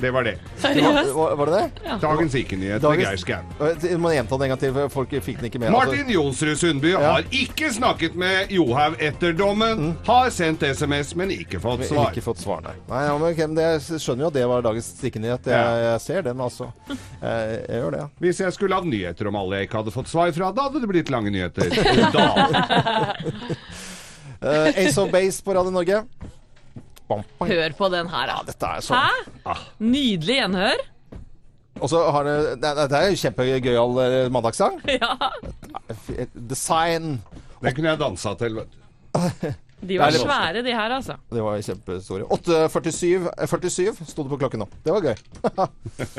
[0.00, 0.36] Det var det.
[0.60, 1.12] Seriøst?
[1.14, 1.94] Var, var det det?
[2.02, 3.38] Dagens ikke-nyhet med Geir Skau.
[3.82, 5.72] Jeg må gjenta det en gang til, for folk fikk den ikke med.
[5.74, 9.94] Martin Jonsrud Sundby har ikke snakket med Johaug etter dommen.
[10.06, 12.10] Har sendt SMS, men ikke fått Altså, svar.
[12.12, 12.74] ikke fått svar, nei.
[12.90, 15.50] nei ja, men, ok, men jeg skjønner jo at det var dagens stikkenyhet.
[15.54, 16.70] Jeg, jeg ser den, altså.
[16.90, 18.08] Jeg, jeg gjør det, ja.
[18.26, 20.82] Hvis jeg skulle hatt nyheter om alle jeg ikke hadde fått svar fra, da hadde
[20.84, 21.70] det blitt lange nyheter.
[22.10, 22.26] Da.
[24.40, 26.00] Uh, Ace of Base på Radio Norge.
[27.10, 27.48] Bam, bam.
[27.50, 28.40] Hør på den her, da.
[28.46, 29.22] Dette er sånn.
[29.46, 29.54] Hæ?
[29.82, 30.84] Nydelig gjenhør.
[31.80, 34.78] Og så har det Det det er jo kjempegøyal eh, mandagssang.
[35.00, 35.16] Ja.
[36.34, 37.18] Design.
[37.60, 38.78] Det kunne jeg dansa til, vet du.
[39.80, 41.16] De var Det svære, de her, altså.
[41.32, 42.26] Det var kjempestore.
[42.36, 44.68] 8.47 eh, 47 sto det på klokken nå.
[44.84, 45.16] Det var gøy.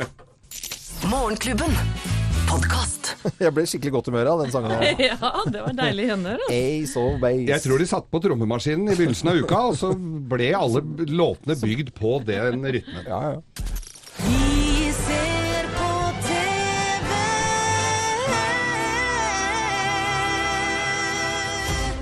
[1.12, 2.21] Morgenklubben.
[2.52, 3.12] Podkast.
[3.42, 4.74] Jeg ble skikkelig godt humør av den sangen.
[5.08, 6.08] Ja, det var deilig.
[6.12, 6.36] Altså.
[6.52, 7.46] Ace of Base.
[7.48, 9.92] Jeg tror de satt på trommemaskinen i begynnelsen av uka, og så
[10.32, 13.06] ble alle låtene bygd på den rytmen.
[13.08, 14.51] Ja, ja.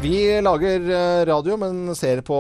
[0.01, 2.37] Vi lager eh, radio, men ser på,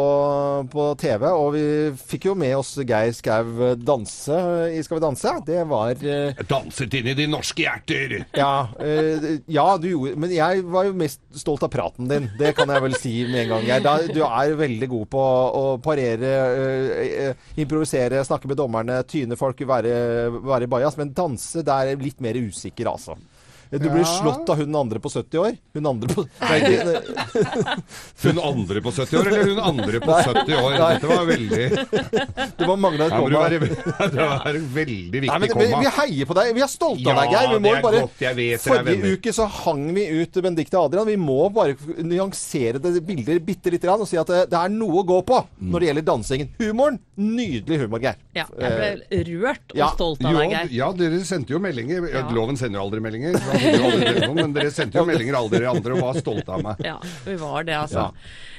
[0.72, 1.64] på TV, og vi
[2.08, 4.38] fikk jo med oss Geir Skau danse
[4.72, 5.34] i Skal vi danse.
[5.44, 8.14] Det var eh, Jeg danset inn i de norske hjerter.
[8.32, 12.30] Ja, eh, ja, du gjorde Men jeg var jo mest stolt av praten din.
[12.40, 13.68] Det kan jeg vel si med en gang.
[13.68, 14.08] Geir.
[14.16, 15.26] Du er veldig god på
[15.61, 19.92] å parere, eh, eh, improvisere, snakke med dommerne, tyne folk, være,
[20.40, 20.96] være i bajas.
[20.96, 23.20] Men danse, det er litt mer usikker, altså.
[23.70, 24.04] Du blir Ja.
[24.18, 25.52] slått av hun andre på 70 år.
[25.74, 26.60] Hun andre på Nei,
[28.22, 30.74] Hun andre på 70 år, eller hun andre på 70 år?
[30.74, 30.88] Nei.
[30.96, 31.68] Dette var veldig
[32.58, 33.44] Det var mangla et komma.
[33.50, 35.80] det var en veldig Nei, viktig men, vi, komma.
[35.84, 36.50] vi heier på deg.
[36.56, 37.48] Vi er stolte Ja, av deg, Geir.
[37.54, 38.24] Vi må det er bare godt.
[38.26, 41.06] Jeg vet er Forrige uke så hang vi ut Benedicte Adrian.
[41.06, 44.74] Vi må bare nyansere det bildet bitte lite grann og si at det, det er
[44.74, 46.50] noe å gå på når det gjelder dansingen.
[46.60, 46.98] Humoren.
[47.20, 48.16] Nydelig humor, Geir.
[48.34, 49.88] Ja, jeg ble rørt og Ja.
[49.94, 50.68] stolt av Jo, deg, Geir.
[50.72, 52.06] ja, dere sendte jo meldinger.
[52.08, 52.22] Ja.
[52.32, 55.68] Loven sender jo aldri meldinger, jo aldri noen, men dere sendte jo meldinger alle dere
[55.74, 56.80] andre og var stolte av meg.
[56.86, 56.96] Ja,
[57.26, 58.06] vi var det, altså.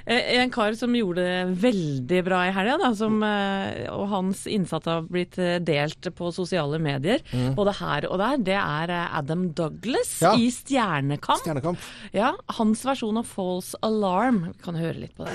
[0.06, 5.02] Eh, En kar som gjorde det veldig bra i helga, eh, og hans innsats har
[5.04, 7.56] blitt eh, delt på sosiale medier, Mm.
[7.56, 10.34] både her og der, det er eh, Adam Douglas Ja.
[10.36, 11.42] i Stjernekamp.
[11.46, 11.78] Stjernekamp.
[12.14, 14.54] Ja, Hans versjon av False Alarm.
[14.58, 15.32] Vi kan høre litt på det.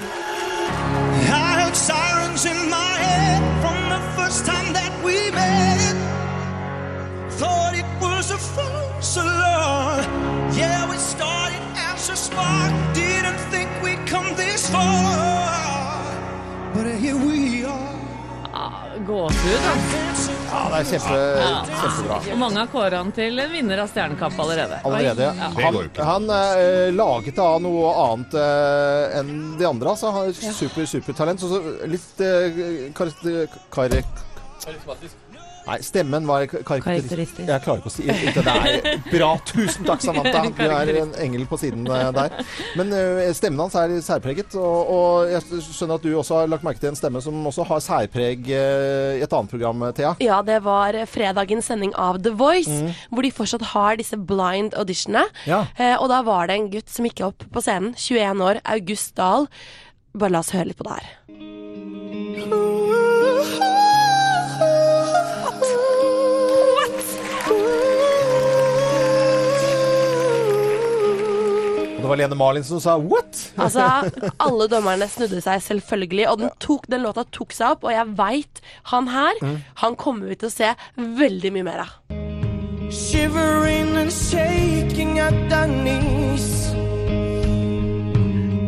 [2.37, 5.97] Sirens in my head from the first time that we met.
[7.31, 10.05] Thought it was a false alarm.
[10.53, 12.73] Yeah, we started as a spark.
[12.95, 16.05] Didn't think we'd come this far.
[16.75, 17.95] But here we are.
[18.53, 20.36] Ah, Gåsehud, altså.
[20.47, 21.21] Ja, det er kjempe,
[21.81, 22.19] kjempebra.
[22.33, 24.79] Og mange har kåra han til en vinner av Stjernekamp allerede.
[24.87, 25.31] Allerede.
[25.41, 25.51] Ja.
[25.57, 25.81] Han,
[26.11, 29.95] han er eh, laget av noe annet eh, enn de andre.
[29.95, 30.13] Altså.
[30.15, 31.43] Han er super, supertalent.
[31.43, 33.13] Så, så litt eh, kar
[33.75, 33.99] kar
[35.67, 37.49] Nei, stemmen var kar Karakteristisk.
[37.49, 38.35] Jeg klarer ikke å si det.
[38.37, 39.31] Det er bra.
[39.49, 40.45] Tusen takk, Samantha.
[40.57, 42.37] Du er en engel på siden eh, der.
[42.79, 44.55] Men eh, stemmen hans er særpreget.
[44.61, 47.67] Og, og jeg skjønner at du også har lagt merke til en stemme som også
[47.67, 50.15] har særpreg eh, i et annet program, Thea.
[50.23, 52.91] Ja, det var fredagens sending av The Voice, Mm.
[53.15, 55.23] hvor de fortsatt har disse blind auditionene.
[55.49, 55.63] Ja.
[56.01, 59.47] Og da var det en gutt som gikk opp på scenen, 21 år, August Dahl.
[60.17, 61.09] Bare la oss høre litt på det her.
[72.07, 73.51] Det var Lene Marlin som sa 'what'?
[73.65, 73.83] Altså,
[74.39, 78.07] alle dommerne snudde seg selvfølgelig, og den, tok, den låta tok seg opp, og jeg
[78.19, 78.61] veit
[78.93, 79.35] han her,
[79.83, 81.91] han kommer vi til å se veldig mye mer av.
[82.95, 86.71] Shivering and shaking at the knees.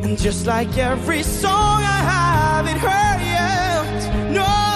[0.03, 4.35] And just like every song I haven't heard yet.
[4.35, 4.68] No,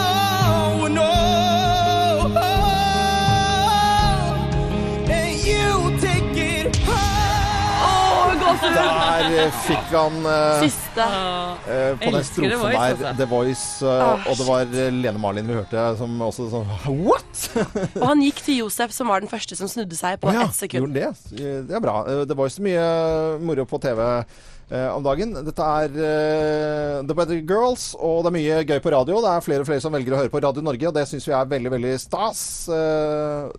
[8.63, 11.07] Der eh, fikk han uh, Siste.
[11.67, 12.85] Uh, på den strofen Voice, der.
[12.93, 13.13] altså.
[13.19, 13.67] The Voice.
[13.83, 16.71] eh, og det var Lene Marlin vi hørte som også sånn
[17.07, 17.43] What?!
[17.99, 20.47] Og han gikk til Josef, som var den første som snudde seg på oh, ja,
[20.47, 20.95] ett sekund.
[20.95, 21.61] Gjorde det?
[21.69, 22.01] Det er bra.
[22.29, 22.87] The Voice mye
[23.43, 24.03] moro på TV
[24.73, 25.35] om dagen.
[25.45, 25.97] Dette er
[27.03, 29.21] The Better Girls, og det er mye gøy på radio.
[29.25, 31.29] Det er flere og flere som velger å høre på Radio Norge, og det syns
[31.29, 32.47] vi er veldig, veldig stas.
[32.73, 33.51] Eh,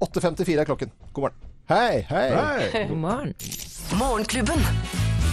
[0.00, 0.92] 8.54 er klokken.
[1.12, 1.50] God morgen.
[1.70, 2.86] Hei, hei.
[2.88, 3.68] God morgen.
[3.98, 4.58] Morgenklubben.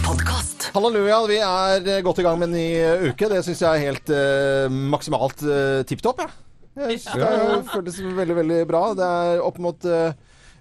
[0.06, 0.70] Podkast.
[0.74, 3.28] Halleluja, vi er eh, godt i gang med en ny eh, uke.
[3.30, 6.24] Det syns jeg er helt eh, maksimalt uh, tipp topp.
[6.24, 6.88] Ja.
[6.88, 8.82] Jeg synes Det føles veldig, veldig bra.
[8.98, 10.10] Det er opp mot eh,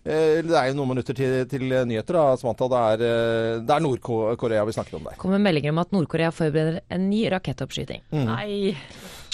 [0.05, 2.69] eh, Det er jo noen minutter til, til nyheter, da, Samantha.
[2.73, 5.17] Det er, eh, det er Nord-Korea vi snakker om der.
[5.21, 8.05] kommer meldinger om at Nord-Korea forbereder en ny rakettoppskyting.
[8.13, 8.73] Nei.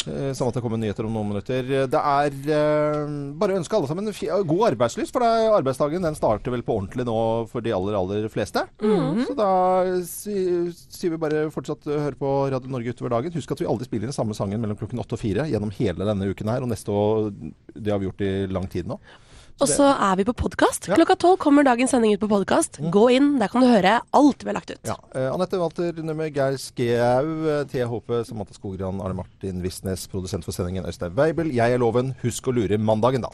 [0.03, 1.63] Eh, det kommer nyheter om noen minutter.
[1.87, 4.09] Det er eh, bare å ønske alle sammen
[4.49, 7.15] god arbeidslyst, for det arbeidsdagen den starter vel på ordentlig nå
[7.51, 8.65] for de aller, aller fleste.
[8.81, 9.49] Så da
[10.03, 13.31] si- sier vi bare fortsatt høre på Radio Norge utover dagen.
[13.37, 16.09] Husk at vi aldri spiller den samme sangen mellom klokken åtte og fire gjennom hele
[16.09, 17.31] denne uken her, og neste år
[17.73, 18.99] Det har vi gjort i lang tid nå.
[19.61, 20.89] Og så er vi på podkast.
[20.89, 22.79] Klokka tolv kommer dagens sending ut på podkast.
[22.93, 24.81] Gå inn, der kan du høre alt vi har lagt ut.
[24.89, 24.97] Ja.
[25.13, 30.43] Eh, Anette Walter Numme, Geir Skau, eh, Thea Håpe, Samantha Skogran, Arne Martin Visnes, produsent
[30.47, 31.53] for sendingen Øystein Weibel.
[31.53, 32.15] Jeg er Loven.
[32.23, 33.29] Husk å lure mandagen, da.